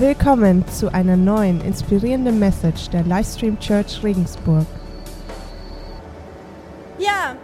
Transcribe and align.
Willkommen 0.00 0.64
zu 0.68 0.94
einer 0.94 1.16
neuen 1.16 1.60
inspirierenden 1.60 2.38
Message 2.38 2.88
der 2.90 3.02
Livestream 3.02 3.58
Church 3.58 4.00
Regensburg. 4.04 4.64
Ja, 7.00 7.34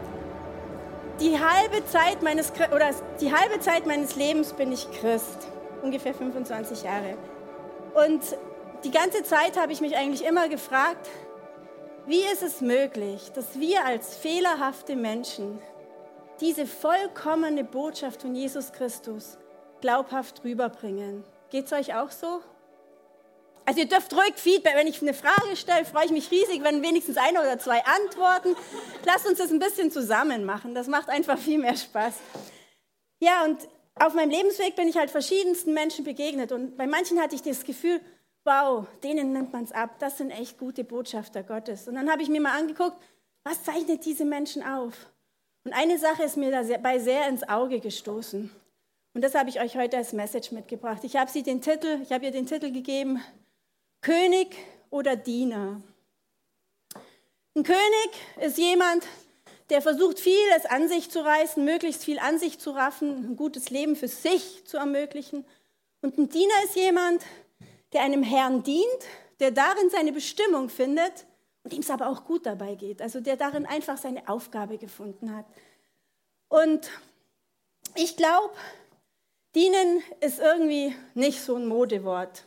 die 1.18 1.36
halbe 1.36 1.84
Zeit 1.86 2.22
meines 2.22 2.52
oder 2.72 2.90
die 3.20 3.32
halbe 3.34 3.58
Zeit 3.58 3.88
meines 3.88 4.14
Lebens 4.14 4.52
bin 4.52 4.70
ich 4.70 4.88
Christ, 4.92 5.48
ungefähr 5.82 6.14
25 6.14 6.84
Jahre. 6.84 7.16
Und 8.06 8.22
die 8.84 8.92
ganze 8.92 9.24
Zeit 9.24 9.60
habe 9.60 9.72
ich 9.72 9.80
mich 9.80 9.96
eigentlich 9.96 10.24
immer 10.24 10.48
gefragt, 10.48 11.08
wie 12.06 12.22
ist 12.32 12.44
es 12.44 12.60
möglich, 12.60 13.32
dass 13.34 13.58
wir 13.58 13.84
als 13.84 14.16
fehlerhafte 14.16 14.94
Menschen 14.94 15.58
diese 16.40 16.66
vollkommene 16.66 17.64
Botschaft 17.64 18.22
von 18.22 18.36
Jesus 18.36 18.70
Christus 18.70 19.38
glaubhaft 19.80 20.44
rüberbringen? 20.44 21.24
Geht 21.54 21.66
es 21.66 21.72
euch 21.72 21.94
auch 21.94 22.10
so? 22.10 22.42
Also 23.64 23.78
ihr 23.78 23.86
dürft 23.86 24.12
ruhig 24.12 24.34
Feedback, 24.34 24.74
wenn 24.74 24.88
ich 24.88 25.00
eine 25.00 25.14
Frage 25.14 25.54
stelle, 25.54 25.84
freue 25.84 26.06
ich 26.06 26.10
mich 26.10 26.28
riesig, 26.32 26.64
wenn 26.64 26.82
wenigstens 26.82 27.16
eine 27.16 27.40
oder 27.40 27.60
zwei 27.60 27.80
antworten. 27.84 28.56
Lasst 29.04 29.24
uns 29.24 29.38
das 29.38 29.52
ein 29.52 29.60
bisschen 29.60 29.92
zusammen 29.92 30.44
machen, 30.44 30.74
das 30.74 30.88
macht 30.88 31.08
einfach 31.08 31.38
viel 31.38 31.58
mehr 31.58 31.76
Spaß. 31.76 32.14
Ja, 33.20 33.44
und 33.44 33.68
auf 33.94 34.14
meinem 34.14 34.30
Lebensweg 34.30 34.74
bin 34.74 34.88
ich 34.88 34.96
halt 34.96 35.12
verschiedensten 35.12 35.74
Menschen 35.74 36.04
begegnet 36.04 36.50
und 36.50 36.76
bei 36.76 36.88
manchen 36.88 37.20
hatte 37.20 37.36
ich 37.36 37.42
das 37.42 37.62
Gefühl, 37.62 38.00
wow, 38.42 38.84
denen 39.04 39.32
nimmt 39.32 39.52
man 39.52 39.62
es 39.62 39.70
ab, 39.70 40.00
das 40.00 40.18
sind 40.18 40.32
echt 40.32 40.58
gute 40.58 40.82
Botschafter 40.82 41.44
Gottes. 41.44 41.86
Und 41.86 41.94
dann 41.94 42.10
habe 42.10 42.24
ich 42.24 42.28
mir 42.28 42.40
mal 42.40 42.58
angeguckt, 42.58 42.96
was 43.44 43.62
zeichnet 43.62 44.04
diese 44.04 44.24
Menschen 44.24 44.64
auf? 44.64 44.94
Und 45.62 45.72
eine 45.72 46.00
Sache 46.00 46.24
ist 46.24 46.36
mir 46.36 46.50
dabei 46.50 46.98
sehr 46.98 47.28
ins 47.28 47.48
Auge 47.48 47.78
gestoßen. 47.78 48.50
Und 49.14 49.22
das 49.22 49.36
habe 49.36 49.48
ich 49.48 49.60
euch 49.60 49.76
heute 49.76 49.96
als 49.96 50.12
Message 50.12 50.50
mitgebracht. 50.50 51.04
Ich 51.04 51.14
habe 51.16 51.30
sie 51.30 51.44
den 51.44 51.60
Titel, 51.60 52.00
ich 52.02 52.10
habe 52.10 52.24
ihr 52.24 52.32
den 52.32 52.46
Titel 52.46 52.72
gegeben, 52.72 53.22
König 54.00 54.56
oder 54.90 55.14
Diener. 55.14 55.80
Ein 57.54 57.62
König 57.62 58.10
ist 58.40 58.58
jemand, 58.58 59.06
der 59.70 59.80
versucht, 59.80 60.18
vieles 60.18 60.66
an 60.66 60.88
sich 60.88 61.10
zu 61.10 61.20
reißen, 61.20 61.64
möglichst 61.64 62.04
viel 62.04 62.18
an 62.18 62.40
sich 62.40 62.58
zu 62.58 62.72
raffen, 62.72 63.30
ein 63.30 63.36
gutes 63.36 63.70
Leben 63.70 63.94
für 63.94 64.08
sich 64.08 64.64
zu 64.66 64.78
ermöglichen. 64.78 65.46
Und 66.02 66.18
ein 66.18 66.28
Diener 66.28 66.64
ist 66.64 66.74
jemand, 66.74 67.22
der 67.92 68.02
einem 68.02 68.24
Herrn 68.24 68.64
dient, 68.64 68.84
der 69.38 69.52
darin 69.52 69.90
seine 69.90 70.10
Bestimmung 70.10 70.68
findet 70.68 71.24
und 71.62 71.72
ihm 71.72 71.80
es 71.80 71.90
aber 71.90 72.08
auch 72.08 72.24
gut 72.24 72.46
dabei 72.46 72.74
geht. 72.74 73.00
Also 73.00 73.20
der 73.20 73.36
darin 73.36 73.64
einfach 73.64 73.96
seine 73.96 74.28
Aufgabe 74.28 74.76
gefunden 74.76 75.34
hat. 75.34 75.46
Und 76.48 76.90
ich 77.94 78.16
glaube, 78.16 78.52
dienen 79.54 80.02
ist 80.20 80.40
irgendwie 80.40 80.94
nicht 81.14 81.40
so 81.40 81.56
ein 81.56 81.66
Modewort. 81.66 82.44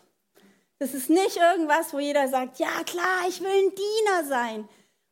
Das 0.80 0.94
ist 0.94 1.10
nicht 1.10 1.38
irgendwas, 1.38 1.94
wo 1.94 2.00
jeder 2.00 2.28
sagt, 2.28 2.60
ja 2.60 2.84
klar, 2.86 3.28
ich 3.28 3.42
will 3.42 3.48
ein 3.48 3.74
Diener 3.76 4.28
sein. 4.28 4.60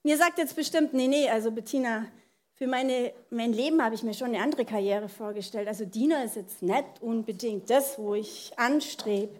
Und 0.03 0.09
ihr 0.09 0.17
sagt 0.17 0.37
jetzt 0.37 0.55
bestimmt, 0.55 0.93
nee, 0.93 1.07
nee, 1.07 1.29
also 1.29 1.51
Bettina, 1.51 2.05
für 2.53 2.67
meine, 2.67 3.13
mein 3.31 3.51
Leben 3.51 3.83
habe 3.83 3.95
ich 3.95 4.03
mir 4.03 4.13
schon 4.13 4.27
eine 4.27 4.41
andere 4.41 4.63
Karriere 4.63 5.09
vorgestellt. 5.09 5.67
Also 5.67 5.85
Diener 5.85 6.23
ist 6.23 6.35
jetzt 6.35 6.61
nicht 6.61 7.01
unbedingt 7.01 7.69
das, 7.69 7.97
wo 7.97 8.13
ich 8.15 8.53
anstrebe. 8.57 9.35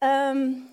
Ähm, 0.00 0.66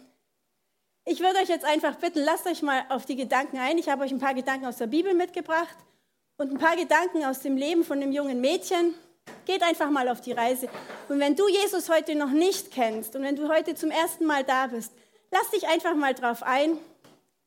ich 1.05 1.19
würde 1.19 1.39
euch 1.39 1.49
jetzt 1.49 1.65
einfach 1.65 1.95
bitten, 1.97 2.19
lasst 2.19 2.47
euch 2.47 2.61
mal 2.61 2.85
auf 2.89 3.05
die 3.05 3.17
Gedanken 3.17 3.57
ein. 3.57 3.77
Ich 3.77 3.89
habe 3.89 4.03
euch 4.03 4.11
ein 4.11 4.19
paar 4.19 4.33
Gedanken 4.33 4.65
aus 4.65 4.77
der 4.77 4.87
Bibel 4.87 5.13
mitgebracht 5.13 5.75
und 6.37 6.51
ein 6.51 6.57
paar 6.57 6.77
Gedanken 6.77 7.25
aus 7.25 7.41
dem 7.41 7.57
Leben 7.57 7.83
von 7.83 7.99
dem 7.99 8.11
jungen 8.11 8.39
Mädchen. 8.41 8.95
Geht 9.45 9.63
einfach 9.63 9.89
mal 9.89 10.09
auf 10.09 10.21
die 10.21 10.31
Reise. 10.31 10.69
Und 11.09 11.19
wenn 11.19 11.35
du 11.35 11.47
Jesus 11.47 11.89
heute 11.89 12.15
noch 12.15 12.31
nicht 12.31 12.71
kennst 12.71 13.15
und 13.15 13.23
wenn 13.23 13.35
du 13.35 13.49
heute 13.49 13.75
zum 13.75 13.91
ersten 13.91 14.25
Mal 14.25 14.43
da 14.43 14.67
bist, 14.67 14.91
lass 15.31 15.49
dich 15.51 15.67
einfach 15.67 15.95
mal 15.95 16.13
drauf 16.13 16.43
ein 16.43 16.77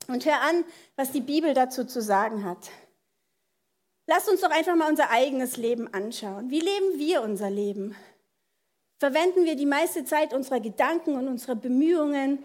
und 0.08 0.24
hör 0.26 0.40
an, 0.42 0.64
was 0.96 1.12
die 1.12 1.20
Bibel 1.20 1.54
dazu 1.54 1.84
zu 1.84 2.02
sagen 2.02 2.44
hat. 2.44 2.70
Lass 4.06 4.28
uns 4.28 4.40
doch 4.40 4.50
einfach 4.50 4.76
mal 4.76 4.88
unser 4.88 5.10
eigenes 5.10 5.56
Leben 5.56 5.92
anschauen. 5.92 6.50
Wie 6.50 6.60
leben 6.60 6.98
wir 6.98 7.22
unser 7.22 7.50
Leben? 7.50 7.96
verwenden 8.98 9.44
wir 9.44 9.56
die 9.56 9.66
meiste 9.66 10.04
Zeit 10.04 10.32
unserer 10.32 10.60
Gedanken 10.60 11.14
und 11.14 11.28
unserer 11.28 11.54
Bemühungen 11.54 12.42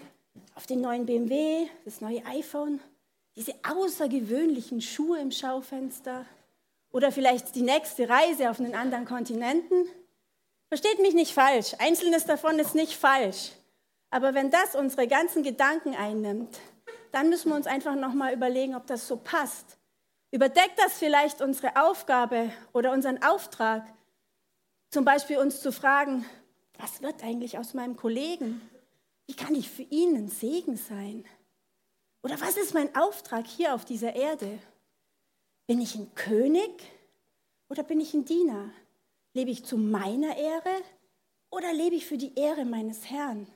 auf 0.56 0.68
den 0.68 0.82
neuen 0.82 1.06
BMW, 1.06 1.68
das 1.86 2.02
neue 2.02 2.26
iPhone, 2.26 2.80
diese 3.36 3.54
außergewöhnlichen 3.64 4.82
Schuhe 4.82 5.20
im 5.20 5.32
Schaufenster 5.32 6.26
oder 6.92 7.12
vielleicht 7.12 7.56
die 7.56 7.62
nächste 7.62 8.10
Reise 8.10 8.50
auf 8.50 8.60
einen 8.60 8.76
anderen 8.76 9.06
Kontinenten. 9.06 9.86
Versteht 10.68 11.00
mich 11.02 11.14
nicht 11.14 11.34
falsch, 11.34 11.76
einzelnes 11.80 12.26
davon 12.26 12.60
ist 12.60 12.76
nicht 12.76 12.96
falsch. 12.96 13.52
Aber 14.10 14.34
wenn 14.34 14.52
das 14.52 14.76
unsere 14.76 15.08
ganzen 15.08 15.44
Gedanken 15.44 15.96
einnimmt, 15.96 16.60
dann 17.12 17.30
müssen 17.30 17.50
wir 17.50 17.56
uns 17.56 17.68
einfach 17.68 17.96
nochmal 17.96 18.34
überlegen, 18.34 18.76
ob 18.76 18.88
das 18.88 19.08
so 19.08 19.18
passt. 19.18 19.78
Überdeckt 20.32 20.78
das 20.78 20.94
vielleicht 20.94 21.42
unsere 21.42 21.76
Aufgabe 21.82 22.52
oder 22.74 22.92
unseren 22.92 23.22
Auftrag, 23.22 23.84
zum 24.90 25.06
Beispiel 25.06 25.38
uns 25.38 25.62
zu 25.62 25.72
fragen, 25.72 26.26
was 26.78 27.02
wird 27.02 27.24
eigentlich 27.24 27.58
aus 27.58 27.74
meinem 27.74 27.96
Kollegen? 27.96 28.62
Wie 29.28 29.36
kann 29.36 29.56
ich 29.56 29.70
für 29.70 29.84
ihn 29.84 30.16
ein 30.16 30.30
Segen 30.30 30.78
sein? 30.78 31.26
Oder 32.24 32.40
was 32.42 32.58
ist 32.58 32.74
mein 32.74 32.96
Auftrag 32.96 33.46
hier 33.48 33.74
auf 33.74 33.86
dieser 33.86 34.16
Erde? 34.16 34.60
Bin 35.72 35.80
ich 35.80 35.96
ein 35.96 36.14
König 36.16 36.84
oder 37.70 37.84
bin 37.84 38.02
ich 38.02 38.14
ein 38.14 38.26
Diener? 38.26 38.72
Lebe 39.34 39.52
ich 39.52 39.64
zu 39.64 39.78
meiner 39.78 40.36
Ehre 40.36 40.82
oder 41.50 41.72
lebe 41.72 41.96
ich 41.96 42.06
für 42.06 42.18
die 42.18 42.38
Ehre 42.38 42.66
meines 42.66 43.10
Herrn? 43.10 43.48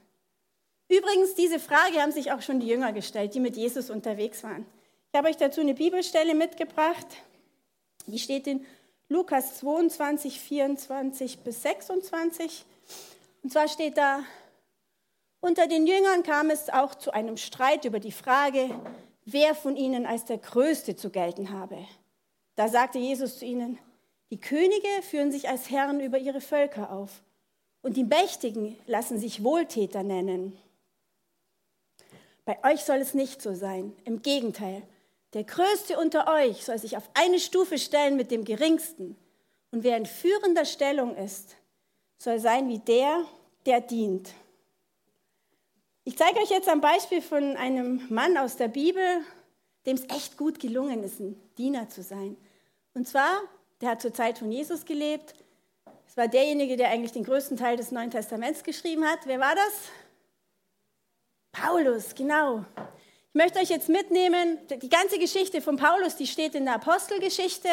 Übrigens, 0.87 1.35
diese 1.35 1.59
Frage 1.59 2.01
haben 2.01 2.13
sich 2.13 2.31
auch 2.31 2.41
schon 2.41 2.61
die 2.61 2.67
Jünger 2.67 2.93
gestellt, 2.93 3.35
die 3.35 3.41
mit 3.41 3.57
Jesus 3.57 3.89
unterwegs 3.89 4.45
waren. 4.45 4.65
Ich 5.11 5.17
habe 5.17 5.27
euch 5.27 5.35
dazu 5.35 5.59
eine 5.59 5.73
Bibelstelle 5.73 6.35
mitgebracht. 6.35 7.05
Die 8.07 8.19
steht 8.19 8.47
in 8.47 8.65
Lukas 9.09 9.57
22, 9.57 10.39
24 10.39 11.39
bis 11.39 11.63
26. 11.63 12.63
Und 13.43 13.51
zwar 13.51 13.67
steht 13.67 13.97
da, 13.97 14.23
unter 15.41 15.67
den 15.67 15.85
Jüngern 15.85 16.23
kam 16.23 16.49
es 16.49 16.69
auch 16.69 16.95
zu 16.95 17.11
einem 17.11 17.35
Streit 17.35 17.83
über 17.83 17.99
die 17.99 18.13
Frage, 18.13 18.73
wer 19.25 19.53
von 19.53 19.75
ihnen 19.75 20.05
als 20.05 20.23
der 20.23 20.37
Größte 20.37 20.95
zu 20.95 21.09
gelten 21.09 21.49
habe. 21.49 21.85
Da 22.55 22.67
sagte 22.69 22.99
Jesus 22.99 23.39
zu 23.39 23.45
ihnen, 23.45 23.77
die 24.31 24.39
Könige 24.39 24.87
führen 25.01 25.31
sich 25.31 25.49
als 25.49 25.69
Herren 25.69 25.99
über 25.99 26.17
ihre 26.17 26.41
Völker 26.41 26.91
auf 26.91 27.21
und 27.81 27.97
die 27.97 28.03
Mächtigen 28.03 28.77
lassen 28.87 29.19
sich 29.19 29.43
Wohltäter 29.43 30.03
nennen. 30.03 30.57
Bei 32.45 32.57
euch 32.63 32.83
soll 32.83 32.97
es 32.97 33.13
nicht 33.13 33.41
so 33.41 33.53
sein. 33.53 33.93
Im 34.05 34.21
Gegenteil, 34.21 34.83
der 35.33 35.43
Größte 35.43 35.99
unter 35.99 36.31
euch 36.33 36.63
soll 36.63 36.77
sich 36.77 36.95
auf 36.95 37.09
eine 37.13 37.39
Stufe 37.39 37.77
stellen 37.77 38.15
mit 38.15 38.31
dem 38.31 38.45
Geringsten. 38.45 39.17
Und 39.71 39.83
wer 39.83 39.97
in 39.97 40.05
führender 40.05 40.65
Stellung 40.65 41.15
ist, 41.15 41.57
soll 42.17 42.39
sein 42.39 42.69
wie 42.69 42.79
der, 42.79 43.25
der 43.65 43.81
dient. 43.81 44.29
Ich 46.05 46.17
zeige 46.17 46.39
euch 46.39 46.51
jetzt 46.51 46.69
ein 46.69 46.81
Beispiel 46.81 47.21
von 47.21 47.57
einem 47.57 48.05
Mann 48.09 48.37
aus 48.37 48.57
der 48.57 48.67
Bibel, 48.67 49.03
dem 49.85 49.97
es 49.97 50.03
echt 50.15 50.37
gut 50.37 50.59
gelungen 50.59 51.03
ist, 51.03 51.19
ein 51.19 51.39
Diener 51.57 51.89
zu 51.89 52.01
sein. 52.03 52.37
Und 52.93 53.07
zwar, 53.07 53.41
der 53.81 53.89
hat 53.89 54.01
zur 54.01 54.13
Zeit 54.13 54.39
von 54.39 54.51
Jesus 54.51 54.85
gelebt. 54.85 55.35
Es 56.07 56.17
war 56.17 56.27
derjenige, 56.27 56.77
der 56.77 56.89
eigentlich 56.89 57.11
den 57.11 57.23
größten 57.23 57.57
Teil 57.57 57.77
des 57.77 57.91
Neuen 57.91 58.11
Testaments 58.11 58.63
geschrieben 58.63 59.05
hat. 59.05 59.19
Wer 59.25 59.39
war 59.39 59.53
das? 59.55 59.73
Paulus, 61.51 62.15
genau. 62.15 62.65
Ich 63.29 63.35
möchte 63.35 63.59
euch 63.59 63.69
jetzt 63.69 63.89
mitnehmen, 63.89 64.59
die 64.81 64.89
ganze 64.89 65.19
Geschichte 65.19 65.61
von 65.61 65.75
Paulus, 65.75 66.15
die 66.15 66.27
steht 66.27 66.55
in 66.55 66.65
der 66.65 66.75
Apostelgeschichte. 66.75 67.69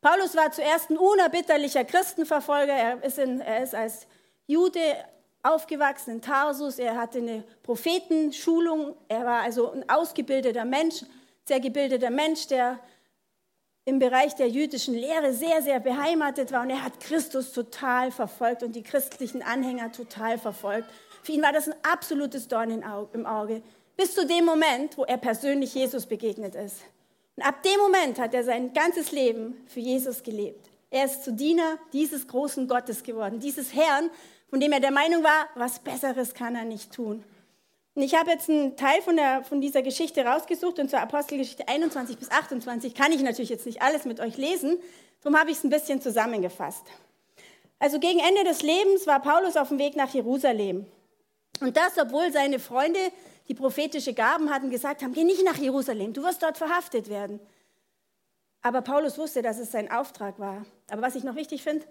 Paulus 0.00 0.36
war 0.36 0.50
zuerst 0.50 0.90
ein 0.90 0.96
unerbitterlicher 0.96 1.84
Christenverfolger. 1.84 2.72
Er 2.72 3.02
ist, 3.02 3.18
in, 3.18 3.40
er 3.40 3.62
ist 3.62 3.74
als 3.74 4.06
Jude 4.46 4.80
aufgewachsen 5.42 6.12
in 6.12 6.22
Tarsus. 6.22 6.78
Er 6.78 6.96
hatte 6.96 7.18
eine 7.18 7.44
Prophetenschulung. 7.62 8.96
Er 9.08 9.24
war 9.24 9.42
also 9.42 9.72
ein 9.72 9.88
ausgebildeter 9.88 10.64
Mensch, 10.64 11.04
sehr 11.48 11.60
gebildeter 11.60 12.10
Mensch, 12.10 12.46
der 12.46 12.78
im 13.84 13.98
Bereich 13.98 14.34
der 14.36 14.48
jüdischen 14.48 14.94
Lehre 14.94 15.32
sehr, 15.32 15.62
sehr 15.62 15.80
beheimatet 15.80 16.52
war. 16.52 16.62
Und 16.62 16.70
er 16.70 16.84
hat 16.84 17.00
Christus 17.00 17.52
total 17.52 18.12
verfolgt 18.12 18.62
und 18.62 18.76
die 18.76 18.82
christlichen 18.82 19.42
Anhänger 19.42 19.90
total 19.92 20.38
verfolgt. 20.38 20.88
Für 21.22 21.32
ihn 21.32 21.42
war 21.42 21.52
das 21.52 21.68
ein 21.68 21.74
absolutes 21.82 22.48
Dorn 22.48 22.70
im 22.70 23.26
Auge. 23.26 23.62
Bis 23.96 24.14
zu 24.14 24.26
dem 24.26 24.44
Moment, 24.44 24.96
wo 24.98 25.04
er 25.04 25.16
persönlich 25.16 25.74
Jesus 25.74 26.06
begegnet 26.06 26.54
ist. 26.54 26.82
Und 27.36 27.42
ab 27.44 27.62
dem 27.62 27.80
Moment 27.80 28.18
hat 28.18 28.34
er 28.34 28.44
sein 28.44 28.72
ganzes 28.72 29.10
Leben 29.10 29.56
für 29.66 29.80
Jesus 29.80 30.22
gelebt. 30.22 30.68
Er 30.90 31.04
ist 31.04 31.24
zu 31.24 31.32
Diener 31.32 31.78
dieses 31.92 32.28
großen 32.28 32.68
Gottes 32.68 33.02
geworden, 33.02 33.40
dieses 33.40 33.74
Herrn, 33.74 34.10
von 34.50 34.60
dem 34.60 34.72
er 34.72 34.80
der 34.80 34.90
Meinung 34.90 35.22
war, 35.22 35.48
was 35.54 35.78
Besseres 35.78 36.34
kann 36.34 36.54
er 36.56 36.64
nicht 36.64 36.92
tun. 36.92 37.24
Ich 38.00 38.14
habe 38.14 38.30
jetzt 38.30 38.48
einen 38.48 38.76
Teil 38.76 39.02
von, 39.02 39.16
der, 39.16 39.42
von 39.42 39.60
dieser 39.60 39.82
Geschichte 39.82 40.24
rausgesucht 40.24 40.78
und 40.78 40.88
zur 40.88 41.00
Apostelgeschichte 41.00 41.66
21 41.66 42.16
bis 42.16 42.30
28 42.30 42.94
kann 42.94 43.10
ich 43.10 43.22
natürlich 43.22 43.50
jetzt 43.50 43.66
nicht 43.66 43.82
alles 43.82 44.04
mit 44.04 44.20
euch 44.20 44.36
lesen, 44.36 44.78
darum 45.20 45.36
habe 45.36 45.50
ich 45.50 45.58
es 45.58 45.64
ein 45.64 45.70
bisschen 45.70 46.00
zusammengefasst. 46.00 46.84
Also 47.80 47.98
gegen 47.98 48.20
Ende 48.20 48.44
des 48.44 48.62
Lebens 48.62 49.08
war 49.08 49.20
Paulus 49.20 49.56
auf 49.56 49.68
dem 49.68 49.80
Weg 49.80 49.96
nach 49.96 50.14
Jerusalem. 50.14 50.86
Und 51.60 51.76
das, 51.76 51.98
obwohl 51.98 52.32
seine 52.32 52.60
Freunde, 52.60 53.00
die 53.48 53.54
prophetische 53.54 54.14
Gaben 54.14 54.50
hatten, 54.50 54.70
gesagt 54.70 55.02
haben, 55.02 55.12
geh 55.12 55.24
nicht 55.24 55.44
nach 55.44 55.56
Jerusalem, 55.56 56.12
du 56.12 56.22
wirst 56.22 56.44
dort 56.44 56.56
verhaftet 56.56 57.08
werden. 57.08 57.40
Aber 58.62 58.80
Paulus 58.80 59.18
wusste, 59.18 59.42
dass 59.42 59.58
es 59.58 59.72
sein 59.72 59.90
Auftrag 59.90 60.38
war. 60.38 60.64
Aber 60.88 61.02
was 61.02 61.16
ich 61.16 61.24
noch 61.24 61.34
wichtig 61.34 61.64
finde, 61.64 61.84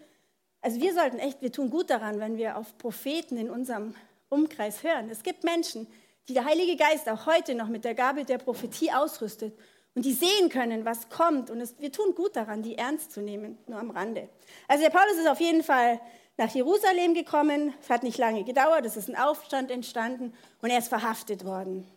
also 0.61 0.79
wir 0.79 0.93
sollten 0.93 1.19
echt, 1.19 1.41
wir 1.41 1.51
tun 1.51 1.69
gut 1.69 1.89
daran, 1.89 2.21
wenn 2.21 2.37
wir 2.37 2.57
auf 2.57 2.77
Propheten 2.77 3.35
in 3.35 3.49
unserem 3.49 3.93
Umkreis 4.29 4.83
hören. 4.83 5.09
Es 5.09 5.23
gibt 5.23 5.43
Menschen, 5.43 5.87
die 6.27 6.33
der 6.33 6.45
Heilige 6.45 6.75
Geist 6.75 7.07
auch 7.09 7.25
heute 7.25 7.55
noch 7.55 7.67
mit 7.67 7.85
der 7.85 7.95
Gabe 7.95 8.25
der 8.25 8.37
Prophetie 8.37 8.91
ausrüstet 8.91 9.57
und 9.95 10.03
die 10.03 10.13
sehen 10.13 10.49
können, 10.49 10.85
was 10.85 11.09
kommt. 11.09 11.49
Und 11.49 11.61
es, 11.61 11.79
wir 11.79 11.91
tun 11.91 12.13
gut 12.13 12.35
daran, 12.35 12.61
die 12.61 12.77
ernst 12.77 13.11
zu 13.11 13.21
nehmen, 13.21 13.57
nur 13.67 13.79
am 13.79 13.89
Rande. 13.89 14.29
Also 14.67 14.83
der 14.83 14.91
Paulus 14.91 15.17
ist 15.17 15.27
auf 15.27 15.39
jeden 15.39 15.63
Fall 15.63 15.99
nach 16.37 16.53
Jerusalem 16.53 17.13
gekommen. 17.13 17.73
Es 17.81 17.89
hat 17.89 18.03
nicht 18.03 18.17
lange 18.17 18.43
gedauert, 18.43 18.85
es 18.85 18.97
ist 18.97 19.09
ein 19.09 19.15
Aufstand 19.15 19.71
entstanden 19.71 20.33
und 20.61 20.69
er 20.69 20.79
ist 20.79 20.89
verhaftet 20.89 21.45
worden. 21.45 21.87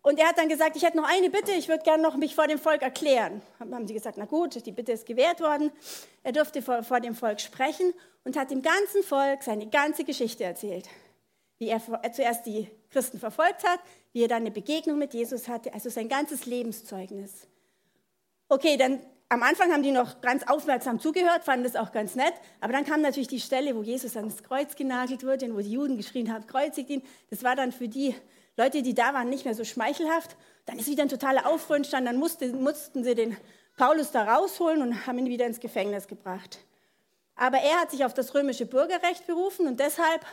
Und 0.00 0.18
er 0.18 0.28
hat 0.28 0.38
dann 0.38 0.48
gesagt, 0.48 0.76
ich 0.76 0.82
hätte 0.84 0.96
noch 0.96 1.08
eine 1.08 1.28
Bitte, 1.28 1.52
ich 1.52 1.68
würde 1.68 1.82
gerne 1.82 2.02
noch 2.02 2.16
mich 2.16 2.34
vor 2.34 2.46
dem 2.46 2.58
Volk 2.58 2.80
erklären. 2.80 3.42
Haben 3.58 3.86
sie 3.86 3.92
gesagt, 3.92 4.16
na 4.16 4.24
gut, 4.24 4.64
die 4.64 4.72
Bitte 4.72 4.92
ist 4.92 5.04
gewährt 5.04 5.40
worden. 5.40 5.70
Er 6.22 6.32
durfte 6.32 6.62
vor, 6.62 6.82
vor 6.84 7.00
dem 7.00 7.14
Volk 7.14 7.40
sprechen 7.40 7.92
und 8.24 8.36
hat 8.38 8.50
dem 8.50 8.62
ganzen 8.62 9.02
Volk 9.02 9.42
seine 9.42 9.66
ganze 9.66 10.04
Geschichte 10.04 10.44
erzählt. 10.44 10.88
Wie 11.58 11.68
er 11.68 11.80
zuerst 12.12 12.46
die 12.46 12.68
Christen 12.90 13.18
verfolgt 13.18 13.66
hat, 13.66 13.80
wie 14.12 14.22
er 14.22 14.28
dann 14.28 14.42
eine 14.42 14.50
Begegnung 14.50 14.98
mit 14.98 15.12
Jesus 15.12 15.48
hatte, 15.48 15.74
also 15.74 15.90
sein 15.90 16.08
ganzes 16.08 16.46
Lebenszeugnis. 16.46 17.48
Okay, 18.48 18.76
dann 18.76 19.00
am 19.30 19.42
Anfang 19.42 19.72
haben 19.72 19.82
die 19.82 19.90
noch 19.90 20.22
ganz 20.22 20.44
aufmerksam 20.46 21.00
zugehört, 21.00 21.44
fanden 21.44 21.64
das 21.64 21.76
auch 21.76 21.92
ganz 21.92 22.14
nett, 22.14 22.32
aber 22.60 22.72
dann 22.72 22.86
kam 22.86 23.02
natürlich 23.02 23.28
die 23.28 23.40
Stelle, 23.40 23.76
wo 23.76 23.82
Jesus 23.82 24.16
ans 24.16 24.42
Kreuz 24.42 24.74
genagelt 24.74 25.22
wurde 25.22 25.44
und 25.46 25.54
wo 25.54 25.60
die 25.60 25.72
Juden 25.72 25.98
geschrien 25.98 26.32
haben, 26.32 26.46
kreuzigt 26.46 26.88
ihn. 26.88 27.02
Das 27.28 27.44
war 27.44 27.54
dann 27.54 27.70
für 27.70 27.88
die 27.88 28.14
Leute, 28.56 28.82
die 28.82 28.94
da 28.94 29.12
waren, 29.12 29.28
nicht 29.28 29.44
mehr 29.44 29.54
so 29.54 29.64
schmeichelhaft. 29.64 30.34
Dann 30.64 30.78
ist 30.78 30.88
wieder 30.88 31.02
ein 31.02 31.10
totaler 31.10 31.46
Aufruhr 31.46 31.76
entstanden, 31.76 32.06
dann 32.06 32.16
musste, 32.16 32.48
mussten 32.54 33.04
sie 33.04 33.14
den 33.14 33.36
Paulus 33.76 34.10
da 34.12 34.24
rausholen 34.34 34.80
und 34.80 35.06
haben 35.06 35.18
ihn 35.18 35.28
wieder 35.28 35.46
ins 35.46 35.60
Gefängnis 35.60 36.08
gebracht. 36.08 36.58
Aber 37.36 37.58
er 37.58 37.80
hat 37.80 37.90
sich 37.90 38.04
auf 38.04 38.14
das 38.14 38.34
römische 38.34 38.64
Bürgerrecht 38.64 39.26
berufen 39.26 39.66
und 39.66 39.78
deshalb 39.78 40.24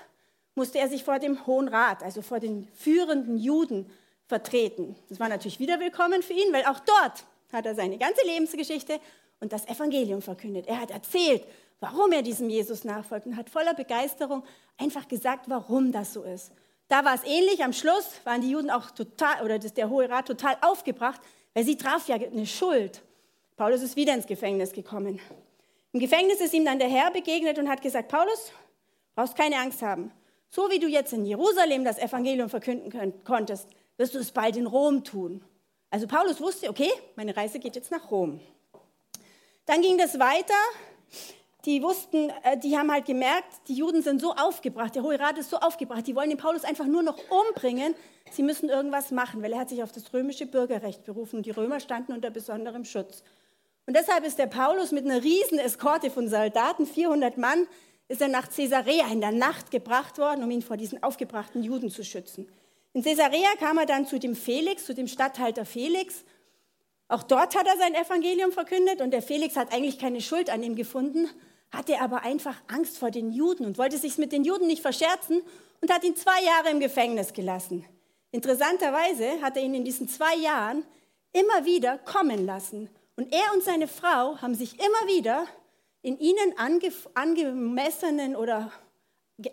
musste 0.56 0.80
er 0.80 0.90
sich 0.90 1.04
vor 1.04 1.20
dem 1.20 1.46
Hohen 1.46 1.68
Rat, 1.68 2.02
also 2.02 2.22
vor 2.22 2.40
den 2.40 2.68
führenden 2.74 3.38
Juden, 3.38 3.90
vertreten. 4.28 4.96
Das 5.10 5.20
war 5.20 5.30
natürlich 5.30 5.60
wieder 5.60 5.80
willkommen 5.80 6.24
für 6.24 6.34
ihn, 6.34 6.52
weil 6.52 6.66
auch 6.66 6.80
dort 6.80 7.26
hat 7.54 7.66
er 7.66 7.76
seine 7.76 7.98
ganze 7.98 8.26
Lebensgeschichte 8.26 9.00
und 9.40 9.54
das 9.54 9.68
Evangelium 9.68 10.22
verkündet. 10.22 10.68
Er 10.68 10.80
hat 10.80 10.90
erzählt, 10.90 11.44
warum 11.80 12.12
er 12.12 12.22
diesem 12.22 12.50
Jesus 12.50 12.84
nachfolgt 12.84 13.28
und 13.28 13.38
hat 13.38 13.50
voller 13.50 13.74
Begeisterung 13.74 14.44
einfach 14.78 15.08
gesagt, 15.08 15.46
warum 15.48 15.92
das 15.92 16.14
so 16.14 16.24
ist. 16.24 16.52
Da 16.88 17.04
war 17.04 17.16
es 17.16 17.24
ähnlich. 17.24 17.64
Am 17.64 17.74
Schluss 17.74 18.20
waren 18.24 18.42
die 18.42 18.50
Juden 18.50 18.70
auch 18.70 18.92
total, 18.92 19.44
oder 19.44 19.60
der 19.60 19.90
Hohe 19.90 20.10
Rat 20.10 20.28
total 20.28 20.58
aufgebracht, 20.62 21.22
weil 21.54 21.66
sie 21.66 21.78
traf 21.78 22.08
ja 22.08 22.16
eine 22.16 22.46
Schuld. 22.46 23.02
Paulus 23.58 23.82
ist 23.82 23.96
wieder 23.96 24.14
ins 24.14 24.28
Gefängnis 24.28 24.72
gekommen. 24.72 25.20
Im 25.94 26.00
Gefängnis 26.00 26.42
ist 26.42 26.54
ihm 26.54 26.66
dann 26.66 26.80
der 26.80 26.90
Herr 26.90 27.12
begegnet 27.12 27.58
und 27.58 27.70
hat 27.70 27.82
gesagt, 27.82 28.10
Paulus, 28.10 28.52
brauchst 29.16 29.36
keine 29.36 29.58
Angst 29.58 29.82
haben. 29.82 30.12
So 30.56 30.72
wie 30.72 30.80
du 30.80 30.88
jetzt 30.88 31.12
in 31.12 31.26
Jerusalem 31.26 31.84
das 31.84 31.98
Evangelium 31.98 32.48
verkünden 32.48 33.14
konntest, 33.26 33.68
wirst 33.98 34.16
du 34.16 34.20
es 34.20 34.32
bald 34.32 34.56
in 34.56 34.68
Rom 34.68 35.04
tun. 35.04 35.44
Also 35.90 36.08
Paulus 36.08 36.40
wusste, 36.40 36.70
okay, 36.70 36.90
meine 37.18 37.36
Reise 37.36 37.60
geht 37.60 37.76
jetzt 37.76 37.92
nach 37.92 38.10
Rom. 38.10 38.40
Dann 39.66 39.82
ging 39.82 39.98
das 39.98 40.18
weiter. 40.18 40.54
Die 41.66 41.84
wussten, 41.84 42.30
äh, 42.44 42.58
die 42.58 42.78
haben 42.78 42.90
halt 42.90 43.06
gemerkt, 43.06 43.68
die 43.68 43.74
Juden 43.74 44.02
sind 44.02 44.22
so 44.22 44.34
aufgebracht, 44.34 44.96
der 44.96 45.04
Hohe 45.04 45.20
Rat 45.20 45.38
ist 45.38 45.50
so 45.50 45.58
aufgebracht, 45.58 46.08
die 46.08 46.16
wollen 46.16 46.30
den 46.30 46.38
Paulus 46.38 46.64
einfach 46.64 46.86
nur 46.86 47.04
noch 47.04 47.18
umbringen. 47.30 47.94
Sie 48.32 48.44
müssen 48.44 48.70
irgendwas 48.70 49.12
machen, 49.12 49.44
weil 49.44 49.52
er 49.52 49.60
hat 49.60 49.68
sich 49.68 49.84
auf 49.84 49.92
das 49.92 50.14
römische 50.14 50.46
Bürgerrecht 50.46 51.04
berufen 51.04 51.38
und 51.38 51.46
die 51.46 51.52
Römer 51.52 51.82
standen 51.82 52.14
unter 52.14 52.30
besonderem 52.30 52.86
Schutz. 52.86 53.24
Und 53.88 53.98
deshalb 53.98 54.26
ist 54.26 54.40
der 54.40 54.48
Paulus 54.48 54.94
mit 54.94 55.04
einer 55.04 55.22
riesen 55.22 55.60
Eskorte 55.60 56.10
von 56.10 56.30
Soldaten, 56.30 56.86
400 56.86 57.38
Mann, 57.38 57.68
ist 58.08 58.22
er 58.22 58.28
nach 58.28 58.50
Caesarea 58.50 59.08
in 59.08 59.22
der 59.22 59.32
Nacht 59.32 59.72
gebracht 59.72 60.18
worden, 60.18 60.44
um 60.44 60.52
ihn 60.52 60.62
vor 60.62 60.78
diesen 60.78 61.02
aufgebrachten 61.02 61.64
Juden 61.64 61.90
zu 61.90 62.04
schützen. 62.04 62.48
In 62.94 63.04
Caesarea 63.04 63.50
kam 63.60 63.78
er 63.78 63.86
dann 63.86 64.08
zu 64.08 64.20
dem 64.20 64.36
Felix, 64.36 64.86
zu 64.86 64.94
dem 64.94 65.08
Statthalter 65.08 65.66
Felix. 65.66 66.24
Auch 67.08 67.24
dort 67.24 67.56
hat 67.56 67.68
er 67.68 67.78
sein 67.78 67.94
Evangelium 67.94 68.52
verkündet 68.52 69.02
und 69.02 69.12
der 69.12 69.22
Felix 69.22 69.56
hat 69.56 69.74
eigentlich 69.74 70.00
keine 70.00 70.22
Schuld 70.22 70.50
an 70.50 70.64
ihm 70.64 70.76
gefunden, 70.76 71.28
hatte 71.72 72.00
aber 72.00 72.24
einfach 72.24 72.56
Angst 72.68 72.98
vor 72.98 73.12
den 73.12 73.32
Juden 73.32 73.66
und 73.66 73.78
wollte 73.78 73.98
sich 73.98 74.18
mit 74.18 74.32
den 74.32 74.44
Juden 74.44 74.68
nicht 74.68 74.82
verscherzen 74.82 75.42
und 75.82 75.92
hat 75.92 76.04
ihn 76.04 76.16
zwei 76.16 76.42
Jahre 76.44 76.70
im 76.70 76.80
Gefängnis 76.80 77.34
gelassen. 77.34 77.86
Interessanterweise 78.32 79.42
hat 79.42 79.58
er 79.58 79.64
ihn 79.64 79.74
in 79.74 79.86
diesen 79.86 80.08
zwei 80.08 80.36
Jahren 80.36 80.86
immer 81.32 81.66
wieder 81.66 81.98
kommen 81.98 82.46
lassen. 82.46 82.90
Und 83.18 83.34
er 83.34 83.54
und 83.54 83.64
seine 83.64 83.88
Frau 83.88 84.42
haben 84.42 84.56
sich 84.56 84.80
immer 84.80 85.08
wieder 85.08 85.48
in 86.06 86.20
ihnen 86.20 86.54
angemessenen 87.16 88.36
oder 88.36 88.72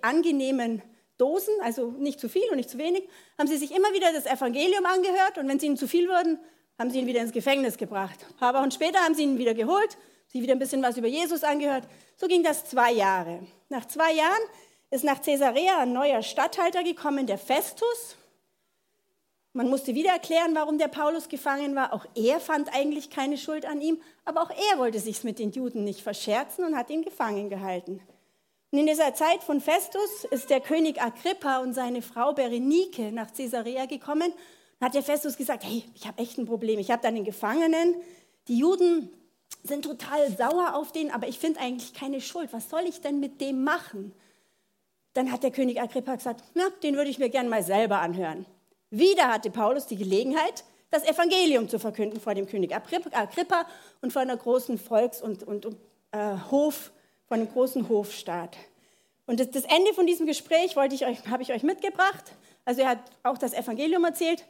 angenehmen 0.03 0.83
Dosen, 1.17 1.55
also 1.63 1.93
nicht 1.93 2.21
zu 2.21 2.29
viel 2.29 2.47
und 2.51 2.57
nicht 2.57 2.69
zu 2.69 2.77
wenig, 2.77 3.09
haben 3.39 3.49
sie 3.49 3.57
sich 3.57 3.75
immer 3.75 3.95
wieder 3.95 4.13
das 4.13 4.27
Evangelium 4.27 4.85
angehört 4.85 5.39
und 5.39 5.49
wenn 5.49 5.59
sie 5.59 5.67
ihnen 5.67 5.79
zu 5.79 5.89
viel 5.89 6.11
wurden, 6.11 6.39
haben 6.79 6.91
sie 6.91 7.01
ihn 7.01 7.07
wieder 7.07 7.23
ins 7.23 7.33
Gefängnis 7.33 7.79
gebracht. 7.79 8.19
Ein 8.29 8.37
paar 8.37 8.53
Wochen 8.53 8.71
später 8.71 8.99
haben 8.99 9.15
sie 9.15 9.23
ihn 9.23 9.39
wieder 9.39 9.55
geholt, 9.55 9.97
sie 10.27 10.43
wieder 10.43 10.53
ein 10.53 10.59
bisschen 10.59 10.83
was 10.83 10.99
über 10.99 11.09
Jesus 11.09 11.43
angehört. 11.43 11.85
So 12.17 12.27
ging 12.27 12.43
das 12.43 12.67
zwei 12.67 12.93
Jahre. 12.93 13.47
Nach 13.71 13.87
zwei 13.87 14.13
Jahren 14.13 14.43
ist 14.91 15.05
nach 15.05 15.23
Caesarea 15.23 15.79
ein 15.79 15.95
neuer 15.95 16.21
Statthalter 16.23 16.85
gekommen, 16.85 17.27
der 17.27 17.39
Festus. 17.39 18.19
Man 19.55 19.69
musste 19.69 19.95
wieder 19.95 20.11
erklären, 20.11 20.55
warum 20.55 20.79
der 20.79 20.89
Paulus 20.89 21.29
gefangen 21.29 21.75
war. 21.75 21.93
Auch 21.93 22.07
er 22.15 22.41
fand 22.41 22.75
eigentlich 22.75 23.11
keine 23.11 23.37
Schuld 23.37 23.67
an 23.67 23.83
ihm, 23.83 24.01
aber 24.25 24.43
auch 24.43 24.51
er 24.51 24.79
wollte 24.79 24.99
sich 24.99 25.25
mit 25.25 25.39
den 25.39 25.53
Juden 25.53 25.85
nicht 25.85 26.01
verscherzen 26.01 26.65
und 26.65 26.77
hat 26.77 26.89
ihn 26.89 27.03
gefangen 27.03 27.51
gehalten. 27.51 28.01
Und 28.71 28.79
in 28.79 28.87
dieser 28.87 29.13
Zeit 29.13 29.43
von 29.43 29.61
Festus 29.61 30.25
ist 30.31 30.49
der 30.49 30.61
König 30.61 31.03
Agrippa 31.03 31.59
und 31.59 31.75
seine 31.75 32.01
Frau 32.01 32.33
Berenike 32.33 33.13
nach 33.13 33.31
Caesarea 33.35 33.85
gekommen. 33.85 34.33
Und 34.33 34.87
hat 34.87 34.95
der 34.95 35.03
Festus 35.03 35.37
gesagt, 35.37 35.65
hey, 35.65 35.85
ich 35.95 36.07
habe 36.07 36.23
echt 36.23 36.39
ein 36.39 36.47
Problem. 36.47 36.79
Ich 36.79 36.91
habe 36.91 37.03
da 37.03 37.09
einen 37.09 37.25
Gefangenen. 37.25 37.97
Die 38.49 38.57
Juden 38.57 39.11
sind 39.63 39.85
total 39.85 40.35
sauer 40.35 40.75
auf 40.75 40.93
den, 40.93 41.11
aber 41.11 41.29
ich 41.29 41.39
finde 41.39 41.61
eigentlich 41.61 41.93
keine 41.93 42.23
Schuld. 42.23 42.55
Was 42.55 42.71
soll 42.71 42.85
ich 42.89 43.03
denn 43.03 43.21
mit 43.21 43.43
dem 43.43 43.63
machen? 43.63 44.15
Dann 45.13 45.31
hat 45.31 45.43
der 45.43 45.51
König 45.51 45.79
Agrippa 45.79 46.15
gesagt, 46.15 46.43
na, 46.55 46.65
den 46.83 46.97
würde 46.97 47.11
ich 47.11 47.19
mir 47.19 47.29
gern 47.29 47.51
mal 47.51 47.63
selber 47.63 47.99
anhören. 47.99 48.47
Wieder 48.93 49.33
hatte 49.33 49.51
Paulus 49.51 49.87
die 49.87 49.97
Gelegenheit, 49.97 50.65
das 50.91 51.03
Evangelium 51.05 51.67
zu 51.67 51.79
verkünden 51.79 52.21
vor 52.21 52.35
dem 52.35 52.47
König 52.47 52.75
Agrippa 52.75 53.67
und 54.03 54.13
vor 54.13 54.21
einer 54.21 54.37
großen 54.37 54.77
Volks- 54.77 55.23
und, 55.23 55.45
und, 55.45 55.67
äh, 56.11 56.37
Hof, 56.51 56.93
von 57.27 57.41
einem 57.41 57.51
großen 57.51 57.89
Hofstaat. 57.89 58.55
Und 59.25 59.41
das, 59.41 59.51
das 59.51 59.65
Ende 59.65 59.95
von 59.95 60.07
diesem 60.07 60.27
Gespräch 60.27 60.77
wollte 60.77 60.95
ich 60.95 61.07
euch, 61.07 61.27
habe 61.27 61.43
ich 61.43 61.55
euch 61.55 61.63
mitgebracht. 61.63 62.33
Also 62.67 62.83
er 62.83 62.91
hat 62.91 62.99
auch 63.23 63.39
das 63.39 63.55
Evangelium 63.55 64.05
erzählt. 64.05 64.45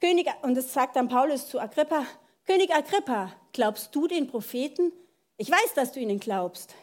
König, 0.00 0.28
und 0.42 0.54
das 0.54 0.72
sagt 0.72 0.94
dann 0.94 1.08
Paulus 1.08 1.48
zu 1.48 1.58
Agrippa, 1.58 2.06
König 2.46 2.72
Agrippa, 2.72 3.32
glaubst 3.52 3.92
du 3.92 4.06
den 4.06 4.28
Propheten? 4.28 4.92
Ich 5.36 5.50
weiß, 5.50 5.74
dass 5.74 5.90
du 5.90 5.98
ihnen 5.98 6.20
glaubst. 6.20 6.76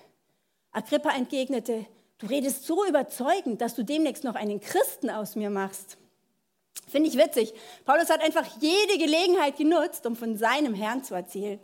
Agrippa 0.74 1.12
entgegnete, 1.12 1.86
du 2.18 2.28
redest 2.28 2.66
so 2.66 2.86
überzeugend, 2.86 3.62
dass 3.62 3.76
du 3.76 3.86
demnächst 3.86 4.26
noch 4.26 4.36
einen 4.36 4.60
Christen 4.60 5.10
aus 5.10 5.38
mir 5.38 5.50
machst. 5.50 5.98
Finde 6.88 7.10
ich 7.10 7.18
witzig. 7.18 7.54
Paulus 7.86 8.10
hat 8.10 8.22
einfach 8.22 8.46
jede 8.60 8.98
Gelegenheit 8.98 9.58
genutzt, 9.58 10.06
um 10.06 10.16
von 10.16 10.38
seinem 10.38 10.74
Herrn 10.74 11.04
zu 11.04 11.16
erzählen. 11.16 11.60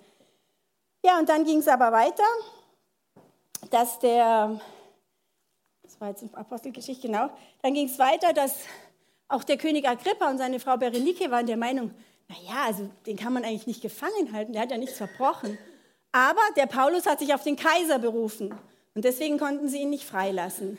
Ja, 1.06 1.20
und 1.20 1.30
dann 1.30 1.46
ging 1.46 1.60
es 1.60 1.68
aber 1.68 1.92
weiter, 1.92 2.24
dass 3.70 4.00
der, 4.00 4.60
das 5.82 6.00
war 6.00 6.10
jetzt 6.10 6.24
Apostelgeschichte, 6.36 7.08
genau, 7.08 7.30
dann 7.62 7.74
ging 7.74 7.88
es 7.88 8.00
weiter, 8.00 8.34
dass 8.34 8.60
auch 9.28 9.44
der 9.44 9.58
König 9.58 9.88
Agrippa 9.88 10.30
und 10.30 10.38
seine 10.38 10.60
Frau 10.60 10.78
Berenike 10.78 11.32
waren 11.32 11.46
der 11.46 11.58
Meinung, 11.58 11.92
naja, 12.28 12.66
also 12.66 12.90
den 13.06 13.18
kann 13.18 13.34
man 13.34 13.44
eigentlich 13.44 13.68
nicht 13.68 13.82
gefangen 13.82 14.32
halten, 14.32 14.54
der 14.54 14.62
hat 14.62 14.72
ja 14.72 14.78
nichts 14.78 14.98
verbrochen. 14.98 15.58
Aber 16.12 16.42
der 16.56 16.68
Paulus 16.68 17.06
hat 17.06 17.20
sich 17.20 17.34
auf 17.34 17.44
den 17.44 17.56
Kaiser 17.56 18.00
berufen 18.00 18.54
und 18.94 19.04
deswegen 19.04 19.40
konnten 19.40 19.68
sie 19.68 19.82
ihn 19.82 19.90
nicht 19.90 20.06
freilassen. 20.06 20.78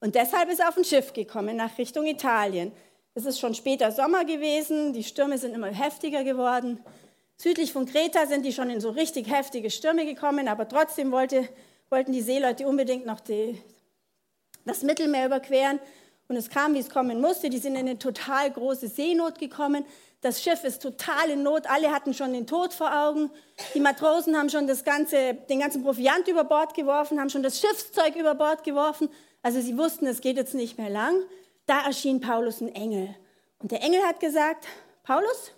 Und 0.00 0.16
deshalb 0.16 0.50
ist 0.50 0.60
er 0.60 0.68
auf 0.68 0.76
ein 0.76 0.84
Schiff 0.84 1.12
gekommen 1.12 1.56
nach 1.56 1.78
Richtung 1.78 2.06
Italien. 2.06 2.72
Es 3.14 3.26
ist 3.26 3.38
schon 3.38 3.54
später 3.54 3.92
Sommer 3.92 4.24
gewesen, 4.24 4.94
die 4.94 5.04
Stürme 5.04 5.36
sind 5.36 5.54
immer 5.54 5.66
heftiger 5.66 6.24
geworden. 6.24 6.80
Südlich 7.36 7.72
von 7.72 7.84
Kreta 7.84 8.26
sind 8.26 8.46
die 8.46 8.52
schon 8.52 8.70
in 8.70 8.80
so 8.80 8.88
richtig 8.88 9.30
heftige 9.30 9.70
Stürme 9.70 10.06
gekommen, 10.06 10.48
aber 10.48 10.66
trotzdem 10.66 11.12
wollte, 11.12 11.46
wollten 11.90 12.12
die 12.12 12.22
Seeleute 12.22 12.66
unbedingt 12.66 13.04
noch 13.04 13.20
die, 13.20 13.60
das 14.64 14.82
Mittelmeer 14.82 15.26
überqueren. 15.26 15.78
Und 16.28 16.36
es 16.36 16.48
kam, 16.48 16.72
wie 16.72 16.78
es 16.78 16.88
kommen 16.88 17.20
musste. 17.20 17.50
Die 17.50 17.58
sind 17.58 17.74
in 17.74 17.80
eine 17.80 17.98
total 17.98 18.50
große 18.50 18.88
Seenot 18.88 19.38
gekommen. 19.38 19.84
Das 20.22 20.42
Schiff 20.42 20.64
ist 20.64 20.80
total 20.80 21.28
in 21.28 21.42
Not. 21.42 21.68
Alle 21.68 21.90
hatten 21.90 22.14
schon 22.14 22.32
den 22.32 22.46
Tod 22.46 22.72
vor 22.72 22.96
Augen. 22.96 23.30
Die 23.74 23.80
Matrosen 23.80 24.38
haben 24.38 24.48
schon 24.48 24.66
das 24.66 24.84
ganze, 24.84 25.34
den 25.34 25.60
ganzen 25.60 25.82
Proviant 25.82 26.28
über 26.28 26.44
Bord 26.44 26.72
geworfen, 26.72 27.20
haben 27.20 27.28
schon 27.28 27.42
das 27.42 27.60
Schiffszeug 27.60 28.16
über 28.16 28.34
Bord 28.34 28.64
geworfen. 28.64 29.10
Also 29.42 29.60
sie 29.60 29.76
wussten, 29.76 30.06
es 30.06 30.22
geht 30.22 30.36
jetzt 30.36 30.54
nicht 30.54 30.78
mehr 30.78 30.88
lang. 30.88 31.16
Da 31.66 31.86
erschien 31.86 32.20
Paulus 32.20 32.60
ein 32.60 32.74
Engel. 32.74 33.14
Und 33.58 33.70
der 33.70 33.82
Engel 33.82 34.02
hat 34.02 34.20
gesagt, 34.20 34.66
Paulus, 35.02 35.52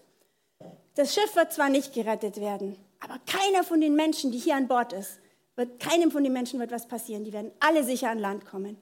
das 0.95 1.15
Schiff 1.15 1.35
wird 1.35 1.53
zwar 1.53 1.69
nicht 1.69 1.93
gerettet 1.93 2.41
werden, 2.41 2.77
aber 3.01 3.19
keiner 3.27 3.65
von 3.65 3.81
den 3.81 3.95
Menschen, 3.95 4.31
die 4.31 4.39
hier 4.39 4.57
an 4.57 4.69
Bord 4.69 4.93
ist, 4.93 5.19
wird, 5.57 5.81
keinem 5.81 6.11
von 6.11 6.25
den 6.25 6.33
Menschen 6.33 6.61
wird 6.61 6.71
was 6.71 6.87
passieren. 6.87 7.25
Die 7.25 7.33
werden 7.33 7.53
alle 7.61 7.85
sicher 7.85 8.11
an 8.11 8.19
Land 8.19 8.45
kommen. 8.47 8.77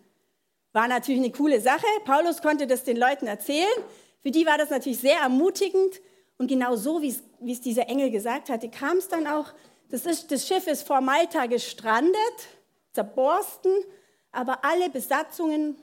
War 0.72 0.88
natürlich 0.88 1.20
eine 1.20 1.32
coole 1.32 1.60
Sache. 1.60 1.86
Paulus 2.04 2.40
konnte 2.40 2.66
das 2.66 2.84
den 2.84 2.96
Leuten 2.96 3.26
erzählen. 3.26 3.68
Für 4.22 4.30
die 4.30 4.46
war 4.46 4.56
das 4.56 4.70
natürlich 4.70 5.00
sehr 5.00 5.18
ermutigend. 5.18 6.00
Und 6.38 6.48
genau 6.48 6.76
so, 6.76 7.02
wie 7.02 7.08
es 7.52 7.60
dieser 7.60 7.88
Engel 7.88 8.10
gesagt 8.10 8.48
hatte, 8.48 8.70
kam 8.70 8.96
es 8.96 9.08
dann 9.08 9.26
auch. 9.26 9.52
Das, 9.90 10.06
ist, 10.06 10.30
das 10.32 10.48
Schiff 10.48 10.66
ist 10.66 10.86
vor 10.86 11.02
Malta 11.02 11.44
gestrandet, 11.46 12.16
zerborsten, 12.92 13.72
aber 14.30 14.64
alle 14.64 14.88
Besatzungen, 14.88 15.76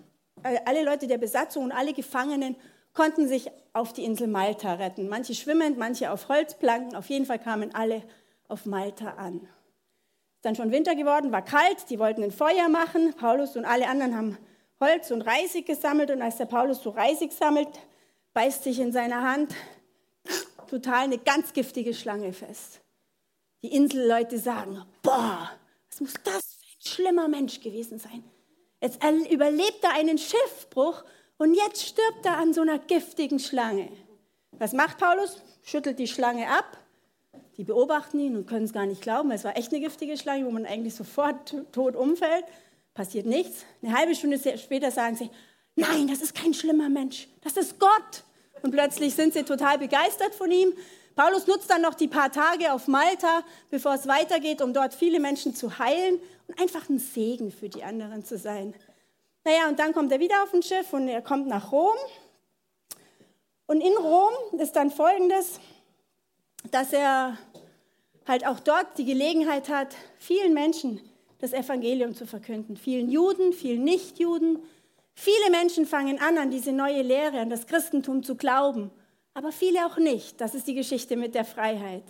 alle 0.43 0.83
Leute 0.83 1.07
der 1.07 1.17
Besatzung 1.17 1.65
und 1.65 1.71
alle 1.71 1.93
Gefangenen 1.93 2.55
konnten 2.93 3.27
sich 3.27 3.49
auf 3.73 3.93
die 3.93 4.03
Insel 4.03 4.27
Malta 4.27 4.73
retten. 4.73 5.07
Manche 5.07 5.35
schwimmend, 5.35 5.77
manche 5.77 6.11
auf 6.11 6.27
Holzplanken. 6.27 6.95
Auf 6.95 7.09
jeden 7.09 7.25
Fall 7.25 7.39
kamen 7.39 7.73
alle 7.73 8.03
auf 8.47 8.65
Malta 8.65 9.11
an. 9.11 9.41
Ist 9.41 10.45
dann 10.45 10.55
schon 10.55 10.71
Winter 10.71 10.95
geworden, 10.95 11.31
war 11.31 11.43
kalt, 11.43 11.89
die 11.89 11.99
wollten 11.99 12.23
ein 12.23 12.31
Feuer 12.31 12.69
machen. 12.69 13.13
Paulus 13.13 13.55
und 13.55 13.65
alle 13.65 13.87
anderen 13.87 14.15
haben 14.15 14.37
Holz 14.79 15.11
und 15.11 15.21
Reisig 15.21 15.65
gesammelt 15.65 16.11
und 16.11 16.21
als 16.21 16.37
der 16.37 16.45
Paulus 16.45 16.81
so 16.81 16.89
Reisig 16.91 17.33
sammelt, 17.33 17.67
beißt 18.33 18.63
sich 18.63 18.79
in 18.79 18.91
seiner 18.91 19.21
Hand 19.23 19.53
total 20.69 21.03
eine 21.03 21.17
ganz 21.17 21.51
giftige 21.53 21.93
Schlange 21.93 22.31
fest. 22.31 22.79
Die 23.61 23.75
Inselleute 23.75 24.37
sagen, 24.37 24.81
boah, 25.01 25.51
was 25.89 25.99
muss 25.99 26.13
das 26.23 26.53
für 26.53 26.77
ein 26.77 26.93
schlimmer 26.93 27.27
Mensch 27.27 27.59
gewesen 27.59 27.99
sein? 27.99 28.23
Jetzt 28.81 29.03
überlebt 29.29 29.83
er 29.83 29.93
einen 29.93 30.17
Schiffbruch 30.17 31.03
und 31.37 31.53
jetzt 31.53 31.85
stirbt 31.85 32.25
er 32.25 32.37
an 32.37 32.53
so 32.53 32.61
einer 32.61 32.79
giftigen 32.79 33.39
Schlange. 33.39 33.89
Was 34.51 34.73
macht 34.73 34.97
Paulus? 34.97 35.41
Schüttelt 35.63 35.99
die 35.99 36.07
Schlange 36.07 36.49
ab. 36.49 36.77
Die 37.57 37.65
beobachten 37.65 38.19
ihn 38.19 38.37
und 38.37 38.47
können 38.47 38.65
es 38.65 38.73
gar 38.73 38.85
nicht 38.85 39.01
glauben, 39.01 39.31
es 39.31 39.43
war 39.43 39.57
echt 39.57 39.73
eine 39.73 39.81
giftige 39.81 40.17
Schlange, 40.17 40.45
wo 40.45 40.51
man 40.51 40.65
eigentlich 40.65 40.95
sofort 40.95 41.53
tot 41.73 41.97
umfällt. 41.97 42.45
Passiert 42.93 43.25
nichts. 43.25 43.65
Eine 43.83 43.97
halbe 43.97 44.15
Stunde 44.15 44.39
später 44.57 44.91
sagen 44.91 45.17
sie, 45.17 45.29
nein, 45.75 46.07
das 46.07 46.21
ist 46.21 46.33
kein 46.33 46.53
schlimmer 46.53 46.87
Mensch, 46.87 47.27
das 47.41 47.57
ist 47.57 47.77
Gott. 47.77 48.23
Und 48.61 48.71
plötzlich 48.71 49.13
sind 49.13 49.33
sie 49.33 49.43
total 49.43 49.77
begeistert 49.77 50.35
von 50.35 50.51
ihm. 50.51 50.73
Paulus 51.19 51.47
nutzt 51.47 51.69
dann 51.69 51.81
noch 51.81 51.95
die 51.95 52.07
paar 52.07 52.31
Tage 52.31 52.71
auf 52.71 52.87
Malta, 52.87 53.43
bevor 53.69 53.93
es 53.93 54.07
weitergeht, 54.07 54.61
um 54.61 54.73
dort 54.73 54.93
viele 54.93 55.19
Menschen 55.19 55.53
zu 55.53 55.77
heilen 55.77 56.17
und 56.47 56.61
einfach 56.61 56.87
ein 56.87 56.97
Segen 56.97 57.51
für 57.51 57.67
die 57.67 57.83
anderen 57.83 58.23
zu 58.23 58.37
sein. 58.37 58.73
Naja, 59.43 59.67
und 59.67 59.79
dann 59.79 59.91
kommt 59.91 60.13
er 60.13 60.21
wieder 60.21 60.41
auf 60.43 60.53
ein 60.53 60.63
Schiff 60.63 60.93
und 60.93 61.09
er 61.09 61.21
kommt 61.21 61.47
nach 61.47 61.73
Rom. 61.73 61.97
Und 63.67 63.81
in 63.81 63.91
Rom 63.97 64.31
ist 64.61 64.77
dann 64.77 64.91
Folgendes, 64.91 65.59
dass 66.71 66.93
er 66.93 67.37
halt 68.25 68.47
auch 68.47 68.61
dort 68.61 68.97
die 68.97 69.03
Gelegenheit 69.03 69.67
hat, 69.67 69.97
vielen 70.19 70.53
Menschen 70.53 71.01
das 71.39 71.51
Evangelium 71.51 72.15
zu 72.15 72.27
verkünden. 72.27 72.77
Vielen 72.77 73.09
Juden, 73.09 73.51
vielen 73.51 73.83
Nichtjuden, 73.83 74.59
Viele 75.21 75.49
Menschen 75.51 75.85
fangen 75.85 76.17
an, 76.21 76.37
an 76.37 76.49
diese 76.49 76.71
neue 76.71 77.01
Lehre, 77.01 77.41
an 77.41 77.49
das 77.49 77.67
Christentum 77.67 78.23
zu 78.23 78.35
glauben, 78.35 78.89
aber 79.33 79.51
viele 79.51 79.85
auch 79.85 79.97
nicht. 79.97 80.39
Das 80.41 80.55
ist 80.55 80.67
die 80.67 80.75
Geschichte 80.75 81.15
mit 81.15 81.35
der 81.35 81.45
Freiheit. 81.45 82.03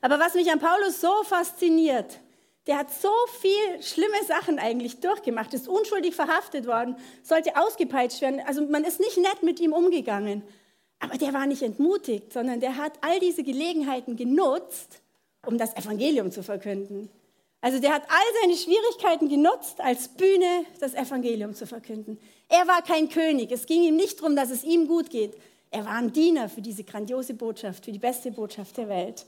Aber 0.00 0.18
was 0.18 0.34
mich 0.34 0.50
an 0.50 0.60
Paulus 0.60 1.00
so 1.00 1.22
fasziniert, 1.24 2.20
der 2.66 2.78
hat 2.78 2.90
so 2.90 3.12
viel 3.40 3.82
schlimme 3.82 4.24
Sachen 4.26 4.58
eigentlich 4.58 5.00
durchgemacht, 5.00 5.52
ist 5.52 5.68
unschuldig 5.68 6.14
verhaftet 6.14 6.66
worden, 6.66 6.96
sollte 7.22 7.56
ausgepeitscht 7.56 8.22
werden. 8.22 8.40
Also 8.46 8.62
man 8.66 8.84
ist 8.84 9.00
nicht 9.00 9.18
nett 9.18 9.42
mit 9.42 9.60
ihm 9.60 9.72
umgegangen. 9.72 10.42
Aber 10.98 11.18
der 11.18 11.34
war 11.34 11.46
nicht 11.46 11.62
entmutigt, 11.62 12.32
sondern 12.32 12.60
der 12.60 12.76
hat 12.76 12.94
all 13.02 13.20
diese 13.20 13.42
Gelegenheiten 13.42 14.16
genutzt, 14.16 15.00
um 15.44 15.58
das 15.58 15.76
Evangelium 15.76 16.30
zu 16.30 16.42
verkünden. 16.42 17.10
Also 17.60 17.78
der 17.78 17.92
hat 17.92 18.02
all 18.08 18.40
seine 18.42 18.56
Schwierigkeiten 18.56 19.28
genutzt, 19.28 19.80
als 19.80 20.08
Bühne 20.08 20.64
das 20.80 20.94
Evangelium 20.94 21.54
zu 21.54 21.66
verkünden. 21.66 22.18
Er 22.48 22.66
war 22.66 22.82
kein 22.82 23.08
König. 23.08 23.50
Es 23.52 23.66
ging 23.66 23.82
ihm 23.82 23.96
nicht 23.96 24.20
darum, 24.20 24.36
dass 24.36 24.50
es 24.50 24.64
ihm 24.64 24.86
gut 24.86 25.10
geht. 25.10 25.34
Er 25.74 25.84
war 25.86 25.96
ein 25.96 26.12
Diener 26.12 26.48
für 26.48 26.62
diese 26.62 26.84
grandiose 26.84 27.34
Botschaft, 27.34 27.84
für 27.84 27.90
die 27.90 27.98
beste 27.98 28.30
Botschaft 28.30 28.76
der 28.76 28.88
Welt. 28.88 29.26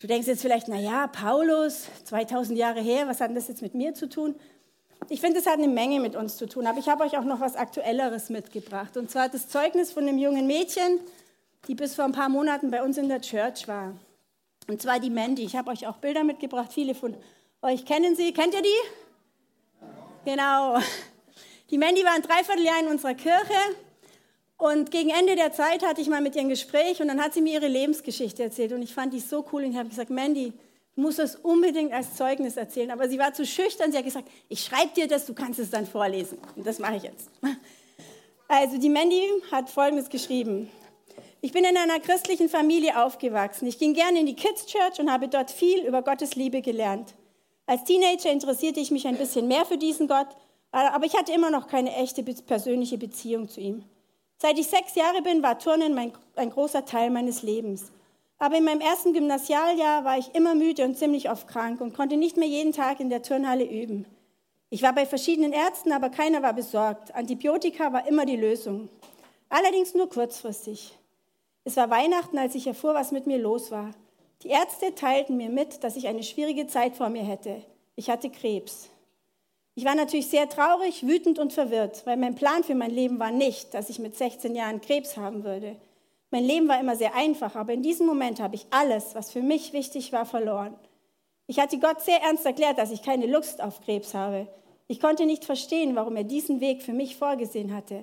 Du 0.00 0.06
denkst 0.06 0.26
jetzt 0.26 0.42
vielleicht, 0.42 0.68
na 0.68 0.78
ja, 0.78 1.06
Paulus, 1.06 1.86
2000 2.04 2.58
Jahre 2.58 2.82
her, 2.82 3.08
was 3.08 3.22
hat 3.22 3.34
das 3.34 3.48
jetzt 3.48 3.62
mit 3.62 3.74
mir 3.74 3.94
zu 3.94 4.06
tun? 4.06 4.34
Ich 5.08 5.22
finde, 5.22 5.38
es 5.38 5.46
hat 5.46 5.54
eine 5.54 5.68
Menge 5.68 5.98
mit 5.98 6.14
uns 6.14 6.36
zu 6.36 6.46
tun, 6.46 6.66
aber 6.66 6.78
ich 6.78 6.90
habe 6.90 7.04
euch 7.04 7.16
auch 7.16 7.24
noch 7.24 7.40
was 7.40 7.56
Aktuelleres 7.56 8.28
mitgebracht. 8.28 8.98
Und 8.98 9.10
zwar 9.10 9.30
das 9.30 9.48
Zeugnis 9.48 9.92
von 9.92 10.02
einem 10.02 10.18
jungen 10.18 10.46
Mädchen, 10.46 11.00
die 11.68 11.74
bis 11.74 11.94
vor 11.94 12.04
ein 12.04 12.12
paar 12.12 12.28
Monaten 12.28 12.70
bei 12.70 12.82
uns 12.82 12.98
in 12.98 13.08
der 13.08 13.22
Church 13.22 13.66
war. 13.66 13.94
Und 14.68 14.82
zwar 14.82 15.00
die 15.00 15.08
Mandy. 15.08 15.42
Ich 15.42 15.56
habe 15.56 15.70
euch 15.70 15.86
auch 15.86 15.96
Bilder 15.96 16.22
mitgebracht. 16.22 16.74
Viele 16.74 16.94
von 16.94 17.16
euch 17.62 17.86
kennen 17.86 18.14
sie. 18.14 18.34
Kennt 18.34 18.52
ihr 18.52 18.60
die? 18.60 20.28
Genau. 20.30 20.80
Die 21.70 21.78
Mandy 21.78 22.04
war 22.04 22.12
ein 22.12 22.20
Dreivierteljahr 22.20 22.80
in 22.82 22.88
unserer 22.88 23.14
Kirche 23.14 23.54
und 24.58 24.90
gegen 24.90 25.10
Ende 25.10 25.36
der 25.36 25.52
Zeit 25.52 25.84
hatte 25.84 26.00
ich 26.00 26.08
mal 26.08 26.20
mit 26.20 26.34
ihr 26.34 26.42
ein 26.42 26.48
Gespräch 26.48 27.00
und 27.00 27.08
dann 27.08 27.22
hat 27.22 27.34
sie 27.34 27.42
mir 27.42 27.54
ihre 27.54 27.68
Lebensgeschichte 27.68 28.42
erzählt 28.42 28.72
und 28.72 28.82
ich 28.82 28.94
fand 28.94 29.12
die 29.12 29.20
so 29.20 29.44
cool 29.52 29.64
und 29.64 29.72
ich 29.72 29.76
habe 29.76 29.88
gesagt, 29.88 30.10
Mandy, 30.10 30.52
du 30.94 31.00
musst 31.02 31.18
das 31.18 31.36
unbedingt 31.36 31.92
als 31.92 32.14
Zeugnis 32.14 32.56
erzählen. 32.56 32.90
Aber 32.90 33.08
sie 33.08 33.18
war 33.18 33.34
zu 33.34 33.44
schüchtern, 33.44 33.92
sie 33.92 33.98
hat 33.98 34.04
gesagt, 34.04 34.28
ich 34.48 34.64
schreibe 34.64 34.94
dir 34.94 35.08
das, 35.08 35.26
du 35.26 35.34
kannst 35.34 35.58
es 35.58 35.70
dann 35.70 35.86
vorlesen. 35.86 36.38
Und 36.56 36.66
das 36.66 36.78
mache 36.78 36.96
ich 36.96 37.02
jetzt. 37.02 37.30
Also 38.48 38.78
die 38.78 38.88
Mandy 38.88 39.28
hat 39.50 39.68
Folgendes 39.68 40.08
geschrieben. 40.08 40.70
Ich 41.40 41.50
bin 41.52 41.64
in 41.64 41.76
einer 41.76 41.98
christlichen 41.98 42.48
Familie 42.48 43.04
aufgewachsen. 43.04 43.66
Ich 43.66 43.78
ging 43.78 43.92
gerne 43.92 44.20
in 44.20 44.26
die 44.26 44.36
Kids 44.36 44.66
Church 44.66 45.00
und 45.00 45.10
habe 45.10 45.28
dort 45.28 45.50
viel 45.50 45.84
über 45.84 46.02
Gottes 46.02 46.36
Liebe 46.36 46.62
gelernt. 46.62 47.14
Als 47.66 47.82
Teenager 47.82 48.30
interessierte 48.30 48.78
ich 48.78 48.92
mich 48.92 49.06
ein 49.06 49.16
bisschen 49.16 49.48
mehr 49.48 49.66
für 49.66 49.76
diesen 49.76 50.06
Gott 50.06 50.28
aber 50.76 51.06
ich 51.06 51.16
hatte 51.16 51.32
immer 51.32 51.50
noch 51.50 51.68
keine 51.68 51.94
echte 51.94 52.22
persönliche 52.22 52.98
Beziehung 52.98 53.48
zu 53.48 53.60
ihm. 53.60 53.84
Seit 54.38 54.58
ich 54.58 54.66
sechs 54.66 54.94
Jahre 54.94 55.22
bin, 55.22 55.42
war 55.42 55.58
Turnen 55.58 55.94
mein, 55.94 56.12
ein 56.36 56.50
großer 56.50 56.84
Teil 56.84 57.10
meines 57.10 57.42
Lebens. 57.42 57.90
Aber 58.38 58.56
in 58.56 58.64
meinem 58.64 58.82
ersten 58.82 59.14
Gymnasialjahr 59.14 60.04
war 60.04 60.18
ich 60.18 60.34
immer 60.34 60.54
müde 60.54 60.84
und 60.84 60.98
ziemlich 60.98 61.30
oft 61.30 61.48
krank 61.48 61.80
und 61.80 61.94
konnte 61.94 62.18
nicht 62.18 62.36
mehr 62.36 62.48
jeden 62.48 62.72
Tag 62.72 63.00
in 63.00 63.08
der 63.08 63.22
Turnhalle 63.22 63.64
üben. 63.64 64.04
Ich 64.68 64.82
war 64.82 64.92
bei 64.92 65.06
verschiedenen 65.06 65.52
Ärzten, 65.52 65.92
aber 65.92 66.10
keiner 66.10 66.42
war 66.42 66.52
besorgt. 66.52 67.14
Antibiotika 67.14 67.92
war 67.92 68.06
immer 68.06 68.26
die 68.26 68.36
Lösung. 68.36 68.90
Allerdings 69.48 69.94
nur 69.94 70.08
kurzfristig. 70.10 70.98
Es 71.64 71.76
war 71.76 71.88
Weihnachten, 71.88 72.36
als 72.36 72.54
ich 72.54 72.66
erfuhr, 72.66 72.92
was 72.94 73.12
mit 73.12 73.26
mir 73.26 73.38
los 73.38 73.70
war. 73.70 73.92
Die 74.42 74.48
Ärzte 74.48 74.94
teilten 74.94 75.36
mir 75.36 75.48
mit, 75.48 75.82
dass 75.82 75.96
ich 75.96 76.08
eine 76.08 76.22
schwierige 76.22 76.66
Zeit 76.66 76.94
vor 76.94 77.08
mir 77.08 77.24
hätte. 77.24 77.62
Ich 77.94 78.10
hatte 78.10 78.28
Krebs. 78.28 78.90
Ich 79.78 79.84
war 79.84 79.94
natürlich 79.94 80.28
sehr 80.28 80.48
traurig, 80.48 81.06
wütend 81.06 81.38
und 81.38 81.52
verwirrt, 81.52 82.06
weil 82.06 82.16
mein 82.16 82.34
Plan 82.34 82.64
für 82.64 82.74
mein 82.74 82.90
Leben 82.90 83.18
war 83.18 83.30
nicht, 83.30 83.74
dass 83.74 83.90
ich 83.90 83.98
mit 83.98 84.16
16 84.16 84.54
Jahren 84.54 84.80
Krebs 84.80 85.18
haben 85.18 85.44
würde. 85.44 85.76
Mein 86.30 86.44
Leben 86.44 86.66
war 86.66 86.80
immer 86.80 86.96
sehr 86.96 87.14
einfach, 87.14 87.54
aber 87.56 87.74
in 87.74 87.82
diesem 87.82 88.06
Moment 88.06 88.40
habe 88.40 88.54
ich 88.54 88.66
alles, 88.70 89.14
was 89.14 89.30
für 89.30 89.42
mich 89.42 89.74
wichtig 89.74 90.14
war, 90.14 90.24
verloren. 90.24 90.74
Ich 91.46 91.60
hatte 91.60 91.78
Gott 91.78 92.00
sehr 92.00 92.22
ernst 92.22 92.46
erklärt, 92.46 92.78
dass 92.78 92.90
ich 92.90 93.02
keine 93.02 93.26
Lust 93.26 93.62
auf 93.62 93.82
Krebs 93.82 94.14
habe. 94.14 94.48
Ich 94.88 94.98
konnte 94.98 95.26
nicht 95.26 95.44
verstehen, 95.44 95.94
warum 95.94 96.16
er 96.16 96.24
diesen 96.24 96.62
Weg 96.62 96.82
für 96.82 96.94
mich 96.94 97.16
vorgesehen 97.16 97.76
hatte. 97.76 98.02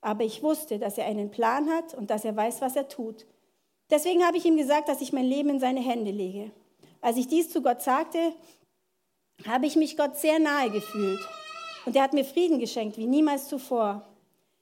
Aber 0.00 0.24
ich 0.24 0.42
wusste, 0.42 0.78
dass 0.78 0.96
er 0.96 1.04
einen 1.04 1.30
Plan 1.30 1.68
hat 1.68 1.92
und 1.92 2.08
dass 2.08 2.24
er 2.24 2.34
weiß, 2.34 2.62
was 2.62 2.76
er 2.76 2.88
tut. 2.88 3.26
Deswegen 3.90 4.24
habe 4.24 4.38
ich 4.38 4.46
ihm 4.46 4.56
gesagt, 4.56 4.88
dass 4.88 5.02
ich 5.02 5.12
mein 5.12 5.26
Leben 5.26 5.50
in 5.50 5.60
seine 5.60 5.80
Hände 5.80 6.12
lege. 6.12 6.50
Als 7.02 7.18
ich 7.18 7.28
dies 7.28 7.50
zu 7.50 7.60
Gott 7.60 7.82
sagte, 7.82 8.32
habe 9.46 9.66
ich 9.66 9.76
mich 9.76 9.96
Gott 9.96 10.16
sehr 10.16 10.38
nahe 10.38 10.70
gefühlt. 10.70 11.20
Und 11.86 11.96
er 11.96 12.02
hat 12.02 12.12
mir 12.12 12.24
Frieden 12.24 12.58
geschenkt 12.58 12.98
wie 12.98 13.06
niemals 13.06 13.48
zuvor. 13.48 14.04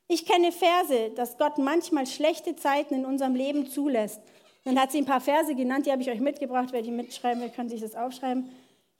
Ich 0.06 0.24
kenne 0.24 0.52
Verse, 0.52 1.10
dass 1.10 1.36
Gott 1.36 1.58
manchmal 1.58 2.06
schlechte 2.06 2.56
Zeiten 2.56 2.94
in 2.94 3.04
unserem 3.04 3.34
Leben 3.34 3.68
zulässt. 3.68 4.20
Dann 4.64 4.80
hat 4.80 4.92
sie 4.92 4.98
ein 4.98 5.04
paar 5.04 5.20
Verse 5.20 5.54
genannt, 5.54 5.86
die 5.86 5.92
habe 5.92 6.02
ich 6.02 6.10
euch 6.10 6.20
mitgebracht. 6.20 6.68
Wer 6.72 6.82
die 6.82 6.90
mitschreiben 6.90 7.42
will, 7.42 7.50
kann 7.50 7.68
sich 7.68 7.80
das 7.80 7.94
aufschreiben. 7.94 8.48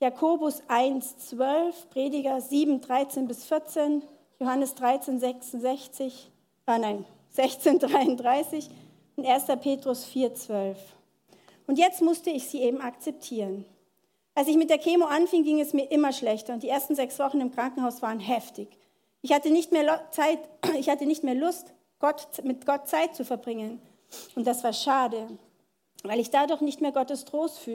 Jakobus 0.00 0.62
1, 0.68 1.18
12, 1.28 1.90
Prediger 1.90 2.40
7, 2.40 2.80
13 2.80 3.26
bis 3.26 3.44
14, 3.44 4.02
Johannes 4.38 4.74
13, 4.76 5.18
66, 5.18 6.30
ah 6.66 6.78
nein, 6.78 7.04
16, 7.30 7.80
33 7.80 8.70
und 9.16 9.26
1. 9.26 9.46
Petrus 9.60 10.04
4, 10.04 10.34
12. 10.34 10.78
Und 11.66 11.78
jetzt 11.78 12.00
musste 12.00 12.30
ich 12.30 12.46
sie 12.46 12.62
eben 12.62 12.80
akzeptieren. 12.80 13.64
Als 14.38 14.46
ich 14.46 14.56
mit 14.56 14.70
der 14.70 14.78
Chemo 14.78 15.06
anfing, 15.06 15.42
ging 15.42 15.60
es 15.60 15.72
mir 15.72 15.90
immer 15.90 16.12
schlechter 16.12 16.54
und 16.54 16.62
die 16.62 16.68
ersten 16.68 16.94
sechs 16.94 17.18
Wochen 17.18 17.40
im 17.40 17.50
Krankenhaus 17.50 18.02
waren 18.02 18.20
heftig. 18.20 18.68
Ich 19.20 19.32
hatte 19.32 19.50
nicht 19.50 19.72
mehr, 19.72 20.08
Zeit, 20.12 20.38
ich 20.78 20.88
hatte 20.88 21.06
nicht 21.06 21.24
mehr 21.24 21.34
Lust, 21.34 21.74
Gott, 21.98 22.28
mit 22.44 22.64
Gott 22.64 22.86
Zeit 22.86 23.16
zu 23.16 23.24
verbringen. 23.24 23.82
Und 24.36 24.46
das 24.46 24.62
war 24.62 24.72
schade, 24.72 25.26
weil 26.04 26.20
ich 26.20 26.30
dadurch 26.30 26.60
nicht 26.60 26.80
mehr 26.80 26.92
Gottes 26.92 27.24
Trost, 27.24 27.68